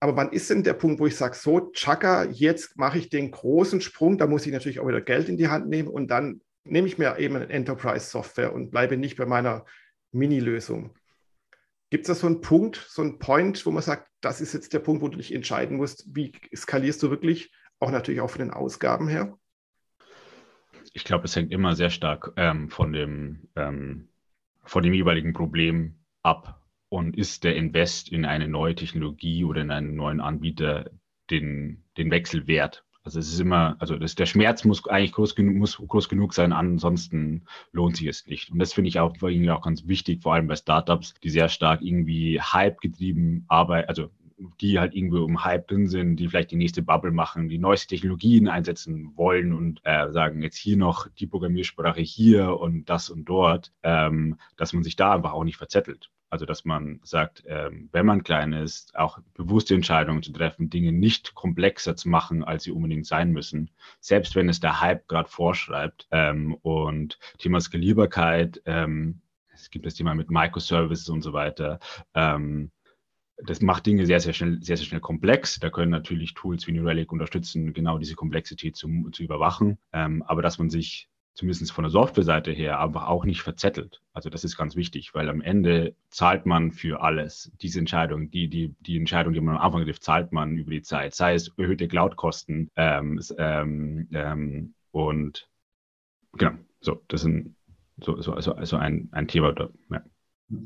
Aber 0.00 0.16
wann 0.16 0.32
ist 0.32 0.48
denn 0.48 0.62
der 0.62 0.72
Punkt, 0.72 0.98
wo 0.98 1.06
ich 1.06 1.16
sage, 1.16 1.36
so, 1.36 1.70
Chaka, 1.72 2.24
jetzt 2.24 2.78
mache 2.78 2.96
ich 2.96 3.10
den 3.10 3.30
großen 3.30 3.82
Sprung, 3.82 4.16
da 4.16 4.26
muss 4.26 4.46
ich 4.46 4.52
natürlich 4.52 4.80
auch 4.80 4.88
wieder 4.88 5.02
Geld 5.02 5.28
in 5.28 5.36
die 5.36 5.48
Hand 5.48 5.68
nehmen 5.68 5.88
und 5.88 6.10
dann 6.10 6.40
nehme 6.64 6.88
ich 6.88 6.96
mir 6.96 7.18
eben 7.18 7.36
eine 7.36 7.50
Enterprise-Software 7.50 8.54
und 8.54 8.70
bleibe 8.70 8.96
nicht 8.96 9.18
bei 9.18 9.26
meiner 9.26 9.66
Mini-Lösung. 10.12 10.94
Gibt 11.90 12.04
es 12.04 12.08
da 12.08 12.14
so 12.14 12.26
einen 12.26 12.40
Punkt, 12.40 12.76
so 12.88 13.02
einen 13.02 13.18
Point, 13.18 13.64
wo 13.66 13.70
man 13.70 13.82
sagt, 13.82 14.08
das 14.20 14.40
ist 14.40 14.54
jetzt 14.54 14.72
der 14.72 14.78
Punkt, 14.78 15.02
wo 15.02 15.08
du 15.08 15.18
dich 15.18 15.34
entscheiden 15.34 15.76
musst, 15.76 16.06
wie 16.14 16.32
skalierst 16.54 17.02
du 17.02 17.10
wirklich, 17.10 17.52
auch 17.78 17.90
natürlich 17.90 18.20
auch 18.20 18.30
von 18.30 18.40
den 18.40 18.52
Ausgaben 18.52 19.08
her? 19.08 19.36
Ich 20.92 21.04
glaube, 21.04 21.24
es 21.24 21.36
hängt 21.36 21.52
immer 21.52 21.74
sehr 21.74 21.90
stark 21.90 22.32
ähm, 22.36 22.70
von, 22.70 22.92
dem, 22.92 23.48
ähm, 23.56 24.08
von 24.64 24.82
dem 24.82 24.94
jeweiligen 24.94 25.32
Problem 25.32 26.00
ab, 26.22 26.59
und 26.90 27.16
ist 27.16 27.44
der 27.44 27.56
Invest 27.56 28.10
in 28.10 28.26
eine 28.26 28.48
neue 28.48 28.74
Technologie 28.74 29.44
oder 29.44 29.62
in 29.62 29.70
einen 29.70 29.94
neuen 29.94 30.20
Anbieter 30.20 30.90
den, 31.30 31.84
den 31.96 32.10
Wechsel 32.10 32.46
wert? 32.46 32.84
Also 33.02 33.18
es 33.18 33.32
ist 33.32 33.40
immer, 33.40 33.76
also 33.78 33.96
das, 33.96 34.14
der 34.14 34.26
Schmerz 34.26 34.64
muss 34.64 34.86
eigentlich 34.86 35.12
groß 35.12 35.34
genug, 35.34 35.56
muss 35.56 35.78
groß 35.78 36.10
genug 36.10 36.34
sein, 36.34 36.52
ansonsten 36.52 37.46
lohnt 37.72 37.96
sich 37.96 38.08
es 38.08 38.26
nicht. 38.26 38.50
Und 38.50 38.58
das 38.58 38.74
finde 38.74 38.88
ich 38.88 39.00
auch, 39.00 39.14
irgendwie 39.22 39.50
auch 39.50 39.62
ganz 39.62 39.86
wichtig, 39.86 40.22
vor 40.22 40.34
allem 40.34 40.48
bei 40.48 40.56
Startups, 40.56 41.14
die 41.22 41.30
sehr 41.30 41.48
stark 41.48 41.80
irgendwie 41.80 42.40
Hype 42.40 42.80
getrieben 42.80 43.46
arbeiten, 43.48 43.88
also 43.88 44.10
die 44.60 44.78
halt 44.78 44.94
irgendwo 44.94 45.24
im 45.24 45.44
Hype 45.44 45.68
drin 45.68 45.86
sind, 45.86 46.16
die 46.16 46.28
vielleicht 46.28 46.50
die 46.50 46.56
nächste 46.56 46.82
Bubble 46.82 47.12
machen, 47.12 47.48
die 47.48 47.58
neueste 47.58 47.88
Technologien 47.88 48.48
einsetzen 48.48 49.12
wollen 49.16 49.52
und 49.52 49.80
äh, 49.84 50.10
sagen, 50.12 50.42
jetzt 50.42 50.56
hier 50.56 50.76
noch 50.76 51.08
die 51.08 51.26
Programmiersprache 51.26 52.00
hier 52.00 52.58
und 52.58 52.88
das 52.90 53.10
und 53.10 53.26
dort, 53.26 53.72
ähm, 53.82 54.38
dass 54.56 54.72
man 54.72 54.82
sich 54.82 54.96
da 54.96 55.12
einfach 55.14 55.32
auch 55.32 55.44
nicht 55.44 55.56
verzettelt. 55.56 56.10
Also 56.30 56.46
dass 56.46 56.64
man 56.64 57.00
sagt, 57.02 57.42
ähm, 57.46 57.88
wenn 57.92 58.06
man 58.06 58.22
klein 58.22 58.52
ist, 58.52 58.96
auch 58.96 59.18
bewusste 59.34 59.74
Entscheidungen 59.74 60.22
zu 60.22 60.32
treffen, 60.32 60.70
Dinge 60.70 60.92
nicht 60.92 61.34
komplexer 61.34 61.96
zu 61.96 62.08
machen, 62.08 62.44
als 62.44 62.62
sie 62.62 62.70
unbedingt 62.70 63.06
sein 63.06 63.32
müssen, 63.32 63.70
selbst 64.00 64.36
wenn 64.36 64.48
es 64.48 64.60
der 64.60 64.80
Hype 64.80 65.08
gerade 65.08 65.28
vorschreibt. 65.28 66.06
Ähm, 66.12 66.54
und 66.62 67.18
Thema 67.38 67.60
Skalierbarkeit, 67.60 68.62
ähm, 68.64 69.20
es 69.52 69.70
gibt 69.70 69.86
das 69.86 69.94
Thema 69.94 70.14
mit 70.14 70.30
Microservices 70.30 71.08
und 71.08 71.22
so 71.22 71.32
weiter. 71.32 71.80
Ähm, 72.14 72.70
das 73.44 73.60
macht 73.60 73.86
Dinge 73.86 74.06
sehr, 74.06 74.20
sehr 74.20 74.32
schnell, 74.32 74.62
sehr, 74.62 74.76
sehr 74.76 74.86
schnell 74.86 75.00
komplex. 75.00 75.58
Da 75.58 75.70
können 75.70 75.90
natürlich 75.90 76.34
Tools 76.34 76.66
wie 76.66 76.72
New 76.72 76.84
Relic 76.84 77.10
unterstützen, 77.12 77.72
genau 77.72 77.98
diese 77.98 78.14
Komplexität 78.14 78.76
zu, 78.76 78.88
zu 79.10 79.22
überwachen. 79.22 79.78
Ähm, 79.92 80.22
aber 80.22 80.42
dass 80.42 80.58
man 80.58 80.70
sich 80.70 81.09
zumindest 81.34 81.72
von 81.72 81.84
der 81.84 81.90
Softwareseite 81.90 82.50
her, 82.50 82.80
einfach 82.80 83.06
auch 83.06 83.24
nicht 83.24 83.42
verzettelt. 83.42 84.02
Also 84.12 84.30
das 84.30 84.44
ist 84.44 84.56
ganz 84.56 84.76
wichtig, 84.76 85.14
weil 85.14 85.28
am 85.28 85.40
Ende 85.40 85.94
zahlt 86.10 86.46
man 86.46 86.72
für 86.72 87.02
alles. 87.02 87.52
Diese 87.62 87.78
Entscheidung, 87.78 88.30
die, 88.30 88.48
die, 88.48 88.74
die 88.80 88.96
Entscheidung, 88.96 89.32
die 89.32 89.40
man 89.40 89.56
am 89.56 89.62
Anfang 89.62 89.84
trifft, 89.84 90.04
zahlt 90.04 90.32
man 90.32 90.56
über 90.56 90.70
die 90.70 90.82
Zeit. 90.82 91.14
Sei 91.14 91.34
es 91.34 91.48
erhöhte 91.56 91.88
Cloud-Kosten 91.88 92.70
ähm, 92.76 93.20
ähm, 93.38 94.08
ähm, 94.12 94.74
und 94.90 95.48
genau, 96.32 96.52
so, 96.80 97.02
das 97.08 97.22
sind 97.22 97.56
so, 98.02 98.20
so 98.20 98.32
also 98.32 98.76
ein, 98.76 99.08
ein 99.12 99.28
Thema. 99.28 99.54
Ja. 99.90 100.02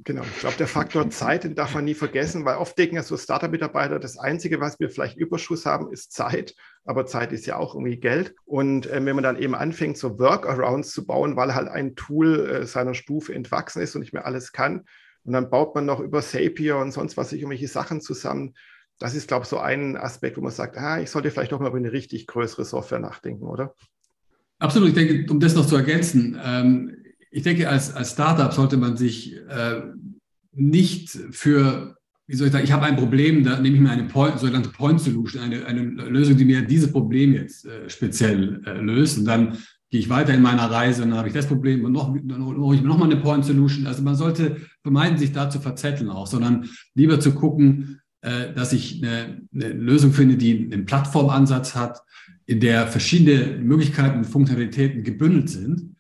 Genau, 0.04 0.22
ich 0.22 0.40
glaube, 0.40 0.56
der 0.56 0.66
Faktor 0.66 1.10
Zeit, 1.10 1.44
den 1.44 1.54
darf 1.54 1.74
man 1.74 1.84
nie 1.84 1.94
vergessen, 1.94 2.44
weil 2.46 2.56
oft 2.56 2.76
denken 2.78 2.96
ja 2.96 3.02
so 3.02 3.18
Startup-Mitarbeiter, 3.18 3.98
das 3.98 4.16
Einzige, 4.16 4.58
was 4.60 4.80
wir 4.80 4.88
vielleicht 4.88 5.18
Überschuss 5.18 5.66
haben, 5.66 5.92
ist 5.92 6.12
Zeit. 6.12 6.54
Aber 6.84 7.04
Zeit 7.04 7.32
ist 7.32 7.46
ja 7.46 7.56
auch 7.56 7.74
irgendwie 7.74 7.98
Geld. 7.98 8.34
Und 8.46 8.86
äh, 8.86 9.04
wenn 9.04 9.14
man 9.14 9.24
dann 9.24 9.36
eben 9.36 9.54
anfängt, 9.54 9.98
so 9.98 10.18
Workarounds 10.18 10.92
zu 10.92 11.06
bauen, 11.06 11.36
weil 11.36 11.54
halt 11.54 11.68
ein 11.68 11.94
Tool 11.96 12.48
äh, 12.48 12.66
seiner 12.66 12.94
Stufe 12.94 13.34
entwachsen 13.34 13.82
ist 13.82 13.94
und 13.94 14.00
nicht 14.00 14.14
mehr 14.14 14.26
alles 14.26 14.52
kann, 14.52 14.84
und 15.24 15.32
dann 15.32 15.50
baut 15.50 15.74
man 15.74 15.86
noch 15.86 16.00
über 16.00 16.20
Zapier 16.20 16.76
und 16.76 16.92
sonst 16.92 17.16
was 17.16 17.30
sich 17.30 17.40
irgendwelche 17.40 17.68
Sachen 17.68 18.00
zusammen. 18.00 18.54
Das 18.98 19.14
ist, 19.14 19.26
glaube 19.26 19.44
ich, 19.44 19.48
so 19.48 19.58
ein 19.58 19.96
Aspekt, 19.96 20.36
wo 20.36 20.42
man 20.42 20.52
sagt, 20.52 20.76
ah, 20.76 21.00
ich 21.00 21.10
sollte 21.10 21.30
vielleicht 21.30 21.52
doch 21.52 21.60
mal 21.60 21.68
über 21.68 21.78
eine 21.78 21.92
richtig 21.92 22.26
größere 22.26 22.64
Software 22.64 23.00
nachdenken, 23.00 23.44
oder? 23.44 23.74
Absolut. 24.58 24.90
Ich 24.90 24.94
denke, 24.94 25.32
um 25.32 25.40
das 25.40 25.54
noch 25.54 25.66
zu 25.66 25.76
ergänzen, 25.76 26.38
ähm, 26.44 27.03
ich 27.34 27.42
denke, 27.42 27.68
als, 27.68 27.92
als 27.92 28.12
Startup 28.12 28.52
sollte 28.52 28.76
man 28.76 28.96
sich 28.96 29.34
äh, 29.34 29.82
nicht 30.52 31.10
für, 31.32 31.96
wie 32.28 32.36
soll 32.36 32.46
ich 32.46 32.52
sagen, 32.52 32.64
ich 32.64 32.70
habe 32.70 32.84
ein 32.84 32.96
Problem, 32.96 33.42
da 33.42 33.58
nehme 33.58 33.74
ich 33.74 33.82
mir 33.82 33.90
eine 33.90 34.04
Point, 34.04 34.38
sogenannte 34.38 34.68
Point 34.68 35.00
Solution, 35.00 35.42
eine, 35.42 35.66
eine 35.66 35.82
Lösung, 35.82 36.36
die 36.36 36.44
mir 36.44 36.62
dieses 36.62 36.92
Problem 36.92 37.34
jetzt 37.34 37.66
äh, 37.66 37.90
speziell 37.90 38.62
äh, 38.64 38.78
löst. 38.80 39.18
Und 39.18 39.24
dann 39.24 39.58
gehe 39.90 39.98
ich 39.98 40.08
weiter 40.08 40.32
in 40.32 40.42
meiner 40.42 40.70
Reise 40.70 41.02
und 41.02 41.10
dann 41.10 41.18
habe 41.18 41.26
ich 41.26 41.34
das 41.34 41.48
Problem 41.48 41.84
und 41.84 41.90
noch, 41.90 42.16
dann 42.22 42.46
hole 42.46 42.76
ich 42.76 42.82
mir 42.82 42.88
nochmal 42.88 43.10
eine 43.10 43.20
Point 43.20 43.44
Solution. 43.44 43.88
Also 43.88 44.02
man 44.04 44.14
sollte 44.14 44.58
vermeiden, 44.82 45.18
sich 45.18 45.32
da 45.32 45.50
zu 45.50 45.58
verzetteln 45.58 46.10
auch, 46.10 46.28
sondern 46.28 46.68
lieber 46.94 47.18
zu 47.18 47.34
gucken, 47.34 48.00
äh, 48.20 48.54
dass 48.54 48.72
ich 48.72 49.02
eine, 49.02 49.42
eine 49.52 49.72
Lösung 49.72 50.12
finde, 50.12 50.36
die 50.36 50.70
einen 50.72 50.86
Plattformansatz 50.86 51.74
hat, 51.74 51.98
in 52.46 52.60
der 52.60 52.86
verschiedene 52.86 53.58
Möglichkeiten 53.58 54.18
und 54.18 54.24
Funktionalitäten 54.24 55.02
gebündelt 55.02 55.50
sind. 55.50 55.93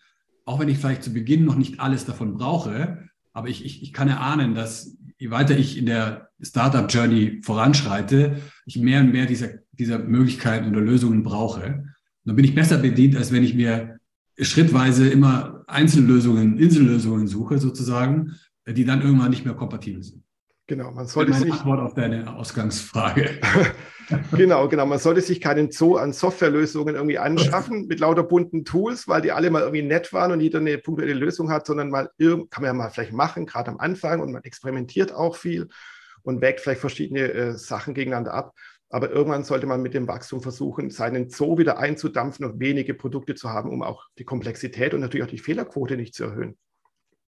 Auch 0.44 0.60
wenn 0.60 0.68
ich 0.68 0.78
vielleicht 0.78 1.02
zu 1.02 1.12
Beginn 1.12 1.44
noch 1.44 1.56
nicht 1.56 1.80
alles 1.80 2.04
davon 2.04 2.34
brauche, 2.34 3.08
aber 3.32 3.48
ich, 3.48 3.64
ich, 3.64 3.82
ich 3.82 3.92
kann 3.92 4.08
erahnen, 4.08 4.54
dass 4.54 4.96
je 5.18 5.30
weiter 5.30 5.56
ich 5.56 5.78
in 5.78 5.86
der 5.86 6.30
Startup-Journey 6.40 7.40
voranschreite, 7.42 8.40
ich 8.66 8.78
mehr 8.78 9.00
und 9.00 9.12
mehr 9.12 9.26
dieser, 9.26 9.48
dieser 9.72 9.98
Möglichkeiten 9.98 10.68
oder 10.68 10.80
Lösungen 10.80 11.22
brauche. 11.22 11.64
Und 11.64 11.94
dann 12.24 12.36
bin 12.36 12.44
ich 12.44 12.54
besser 12.54 12.78
bedient, 12.78 13.16
als 13.16 13.32
wenn 13.32 13.44
ich 13.44 13.54
mir 13.54 13.98
schrittweise 14.38 15.08
immer 15.08 15.64
Einzellösungen, 15.66 16.58
Insellösungen 16.58 17.26
suche 17.26 17.58
sozusagen, 17.58 18.32
die 18.66 18.84
dann 18.84 19.02
irgendwann 19.02 19.30
nicht 19.30 19.44
mehr 19.44 19.54
kompatibel 19.54 20.02
sind. 20.02 20.22
Genau, 20.66 20.92
man 20.92 21.06
sollte 21.06 21.32
meine 21.32 21.44
sich. 21.44 21.52
Antwort 21.52 21.80
auf 21.80 21.94
deine 21.94 22.34
Ausgangsfrage. 22.34 23.40
genau, 24.32 24.68
genau. 24.68 24.86
Man 24.86 24.98
sollte 24.98 25.20
sich 25.20 25.40
keinen 25.40 25.70
Zoo 25.70 25.96
an 25.96 26.12
Softwarelösungen 26.12 26.94
irgendwie 26.94 27.18
anschaffen 27.18 27.86
mit 27.86 28.00
lauter 28.00 28.22
bunten 28.22 28.64
Tools, 28.64 29.08
weil 29.08 29.22
die 29.22 29.32
alle 29.32 29.50
mal 29.50 29.62
irgendwie 29.62 29.82
nett 29.82 30.12
waren 30.12 30.32
und 30.32 30.40
jeder 30.40 30.58
eine 30.58 30.78
punktuelle 30.78 31.14
Lösung 31.14 31.50
hat, 31.50 31.66
sondern 31.66 31.90
mal 31.90 32.10
kann 32.18 32.48
man 32.62 32.64
ja 32.64 32.72
mal 32.72 32.90
vielleicht 32.90 33.12
machen, 33.12 33.46
gerade 33.46 33.70
am 33.70 33.78
Anfang 33.78 34.20
und 34.20 34.32
man 34.32 34.42
experimentiert 34.42 35.12
auch 35.12 35.36
viel 35.36 35.68
und 36.22 36.40
wägt 36.40 36.60
vielleicht 36.60 36.80
verschiedene 36.80 37.32
äh, 37.32 37.52
Sachen 37.52 37.94
gegeneinander 37.94 38.34
ab. 38.34 38.54
Aber 38.90 39.10
irgendwann 39.10 39.44
sollte 39.44 39.66
man 39.66 39.82
mit 39.82 39.94
dem 39.94 40.06
Wachstum 40.06 40.40
versuchen, 40.40 40.90
seinen 40.90 41.28
Zoo 41.28 41.58
wieder 41.58 41.78
einzudampfen 41.78 42.44
und 42.44 42.60
wenige 42.60 42.94
Produkte 42.94 43.34
zu 43.34 43.50
haben, 43.50 43.70
um 43.70 43.82
auch 43.82 44.06
die 44.18 44.24
Komplexität 44.24 44.94
und 44.94 45.00
natürlich 45.00 45.26
auch 45.26 45.30
die 45.30 45.38
Fehlerquote 45.38 45.96
nicht 45.96 46.14
zu 46.14 46.24
erhöhen. 46.24 46.56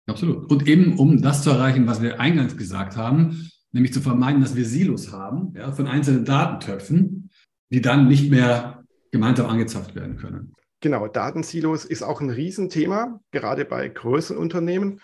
Absolut. 0.07 0.51
Und 0.51 0.69
eben, 0.69 0.99
um 0.99 1.21
das 1.21 1.43
zu 1.43 1.51
erreichen, 1.51 1.87
was 1.87 2.01
wir 2.01 2.21
eingangs 2.21 2.57
gesagt 2.57 2.97
haben, 2.97 3.51
nämlich 3.77 3.93
zu 3.93 4.01
vermeiden, 4.01 4.41
dass 4.41 4.57
wir 4.57 4.65
Silos 4.65 5.13
haben 5.13 5.55
ja, 5.55 5.71
von 5.71 5.87
einzelnen 5.87 6.25
Datentöpfen, 6.25 7.31
die 7.71 7.81
dann 7.81 8.09
nicht 8.09 8.31
mehr 8.31 8.85
gemeinsam 9.13 9.47
angezapft 9.47 9.95
werden 9.95 10.17
können. 10.17 10.55
Genau, 10.81 11.07
Datensilos 11.07 11.85
ist 11.85 12.03
auch 12.03 12.21
ein 12.21 12.31
Riesenthema, 12.31 13.21
gerade 13.31 13.65
bei 13.65 13.89
größeren 13.89 14.39
Unternehmen. 14.39 15.01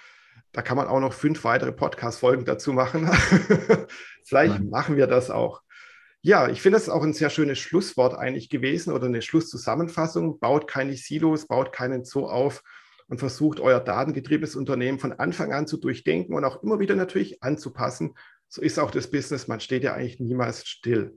Da 0.52 0.62
kann 0.62 0.76
man 0.76 0.86
auch 0.86 1.00
noch 1.00 1.12
fünf 1.12 1.44
weitere 1.44 1.72
Podcast-Folgen 1.72 2.44
dazu 2.44 2.72
machen. 2.72 3.08
Vielleicht 4.24 4.58
Nein. 4.58 4.68
machen 4.68 4.96
wir 4.96 5.06
das 5.06 5.30
auch. 5.30 5.62
Ja, 6.20 6.48
ich 6.48 6.62
finde 6.62 6.78
das 6.78 6.88
auch 6.88 7.02
ein 7.02 7.14
sehr 7.14 7.30
schönes 7.30 7.58
Schlusswort 7.58 8.14
eigentlich 8.14 8.48
gewesen 8.48 8.92
oder 8.92 9.06
eine 9.06 9.22
Schlusszusammenfassung. 9.22 10.38
Baut 10.40 10.68
keine 10.68 10.94
Silos, 10.96 11.46
baut 11.46 11.72
keinen 11.72 12.04
Zoo 12.04 12.26
auf, 12.26 12.62
und 13.12 13.18
versucht, 13.18 13.60
euer 13.60 13.78
datengetriebenes 13.78 14.56
Unternehmen 14.56 14.98
von 14.98 15.12
Anfang 15.12 15.52
an 15.52 15.66
zu 15.66 15.76
durchdenken 15.76 16.34
und 16.34 16.46
auch 16.46 16.62
immer 16.62 16.80
wieder 16.80 16.94
natürlich 16.94 17.42
anzupassen. 17.42 18.14
So 18.52 18.60
ist 18.60 18.78
auch 18.78 18.90
das 18.90 19.10
Business. 19.10 19.48
Man 19.48 19.60
steht 19.60 19.82
ja 19.82 19.94
eigentlich 19.94 20.20
niemals 20.20 20.66
still. 20.68 21.16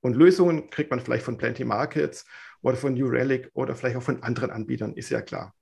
Und 0.00 0.16
Lösungen 0.16 0.70
kriegt 0.70 0.90
man 0.90 1.00
vielleicht 1.00 1.26
von 1.26 1.36
Plenty 1.36 1.66
Markets 1.66 2.24
oder 2.62 2.74
von 2.74 2.94
New 2.94 3.06
Relic 3.06 3.50
oder 3.52 3.74
vielleicht 3.74 3.98
auch 3.98 4.02
von 4.02 4.22
anderen 4.22 4.50
Anbietern, 4.50 4.94
ist 4.94 5.10
ja 5.10 5.20
klar. 5.20 5.54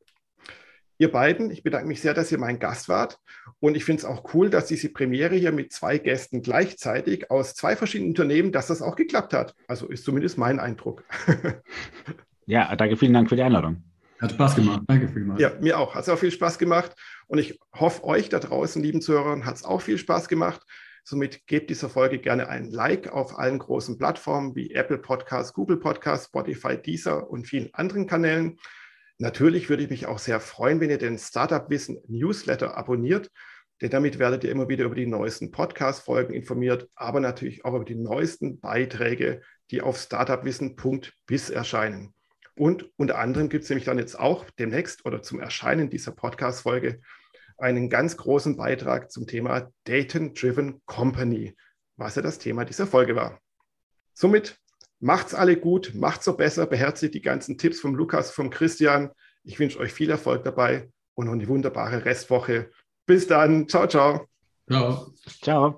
Ihr 0.96 1.10
beiden, 1.10 1.50
ich 1.50 1.64
bedanke 1.64 1.88
mich 1.88 2.00
sehr, 2.00 2.14
dass 2.14 2.30
ihr 2.30 2.38
mein 2.38 2.60
Gast 2.60 2.88
wart. 2.88 3.18
Und 3.58 3.76
ich 3.76 3.84
finde 3.84 3.98
es 3.98 4.04
auch 4.04 4.32
cool, 4.32 4.48
dass 4.48 4.66
diese 4.66 4.90
Premiere 4.90 5.34
hier 5.34 5.50
mit 5.50 5.72
zwei 5.72 5.98
Gästen 5.98 6.40
gleichzeitig 6.40 7.32
aus 7.32 7.56
zwei 7.56 7.74
verschiedenen 7.74 8.10
Unternehmen, 8.10 8.52
dass 8.52 8.68
das 8.68 8.80
auch 8.80 8.94
geklappt 8.94 9.34
hat. 9.34 9.56
Also 9.66 9.88
ist 9.88 10.04
zumindest 10.04 10.38
mein 10.38 10.60
Eindruck. 10.60 11.02
ja, 12.46 12.76
danke, 12.76 12.96
vielen 12.96 13.14
Dank 13.14 13.28
für 13.28 13.34
die 13.34 13.42
Einladung. 13.42 13.82
Hat 14.20 14.30
Spaß 14.30 14.54
gemacht. 14.54 14.82
Danke 14.86 15.08
vielmals. 15.08 15.40
Ja, 15.40 15.50
mir 15.60 15.80
auch. 15.80 15.96
Hat 15.96 16.02
es 16.02 16.08
auch 16.08 16.18
viel 16.18 16.30
Spaß 16.30 16.58
gemacht. 16.58 16.94
Und 17.26 17.38
ich 17.38 17.58
hoffe, 17.74 18.04
euch 18.04 18.28
da 18.28 18.38
draußen, 18.38 18.80
lieben 18.80 19.00
Zuhörern, 19.00 19.46
hat 19.46 19.56
es 19.56 19.64
auch 19.64 19.80
viel 19.80 19.98
Spaß 19.98 20.28
gemacht. 20.28 20.62
Somit 21.04 21.46
gebt 21.46 21.70
dieser 21.70 21.88
Folge 21.88 22.18
gerne 22.18 22.48
ein 22.48 22.70
Like 22.70 23.12
auf 23.12 23.38
allen 23.38 23.58
großen 23.58 23.98
Plattformen 23.98 24.54
wie 24.54 24.72
Apple 24.72 24.98
Podcasts, 24.98 25.52
Google 25.52 25.78
Podcasts, 25.78 26.26
Spotify, 26.26 26.76
Deezer 26.76 27.30
und 27.30 27.46
vielen 27.46 27.72
anderen 27.74 28.06
Kanälen. 28.06 28.58
Natürlich 29.18 29.68
würde 29.68 29.82
ich 29.82 29.90
mich 29.90 30.06
auch 30.06 30.18
sehr 30.18 30.40
freuen, 30.40 30.80
wenn 30.80 30.90
ihr 30.90 30.98
den 30.98 31.18
Startup 31.18 31.68
Wissen 31.70 31.98
Newsletter 32.06 32.76
abonniert, 32.76 33.30
denn 33.80 33.90
damit 33.90 34.18
werdet 34.18 34.44
ihr 34.44 34.50
immer 34.50 34.68
wieder 34.68 34.84
über 34.84 34.94
die 34.94 35.06
neuesten 35.06 35.50
Podcast-Folgen 35.50 36.34
informiert, 36.34 36.88
aber 36.94 37.20
natürlich 37.20 37.64
auch 37.64 37.74
über 37.74 37.84
die 37.84 37.94
neuesten 37.94 38.60
Beiträge, 38.60 39.40
die 39.70 39.82
auf 39.82 39.98
startupwissen.biz 39.98 41.50
erscheinen. 41.50 42.12
Und 42.56 42.90
unter 42.96 43.18
anderem 43.18 43.48
gibt 43.48 43.64
es 43.64 43.70
nämlich 43.70 43.84
dann 43.84 43.98
jetzt 43.98 44.18
auch 44.18 44.44
demnächst 44.58 45.06
oder 45.06 45.22
zum 45.22 45.38
Erscheinen 45.38 45.90
dieser 45.90 46.10
Podcast-Folge 46.10 47.00
einen 47.58 47.90
ganz 47.90 48.16
großen 48.16 48.56
Beitrag 48.56 49.10
zum 49.10 49.26
Thema 49.26 49.70
Data-Driven 49.84 50.80
Company, 50.86 51.54
was 51.96 52.14
ja 52.14 52.22
das 52.22 52.38
Thema 52.38 52.64
dieser 52.64 52.86
Folge 52.86 53.16
war. 53.16 53.40
Somit 54.14 54.58
macht's 55.00 55.34
alle 55.34 55.56
gut, 55.56 55.92
macht's 55.94 56.24
so 56.24 56.36
besser, 56.36 56.66
beherzigt 56.66 57.14
die 57.14 57.20
ganzen 57.20 57.58
Tipps 57.58 57.80
vom 57.80 57.94
Lukas, 57.94 58.30
vom 58.30 58.50
Christian. 58.50 59.10
Ich 59.44 59.58
wünsche 59.58 59.78
euch 59.78 59.92
viel 59.92 60.10
Erfolg 60.10 60.44
dabei 60.44 60.88
und 61.14 61.26
noch 61.26 61.32
eine 61.32 61.48
wunderbare 61.48 62.04
Restwoche. 62.04 62.70
Bis 63.06 63.26
dann. 63.26 63.68
Ciao, 63.68 63.86
ciao. 63.86 64.26
Ciao. 64.68 65.12
Ciao. 65.42 65.74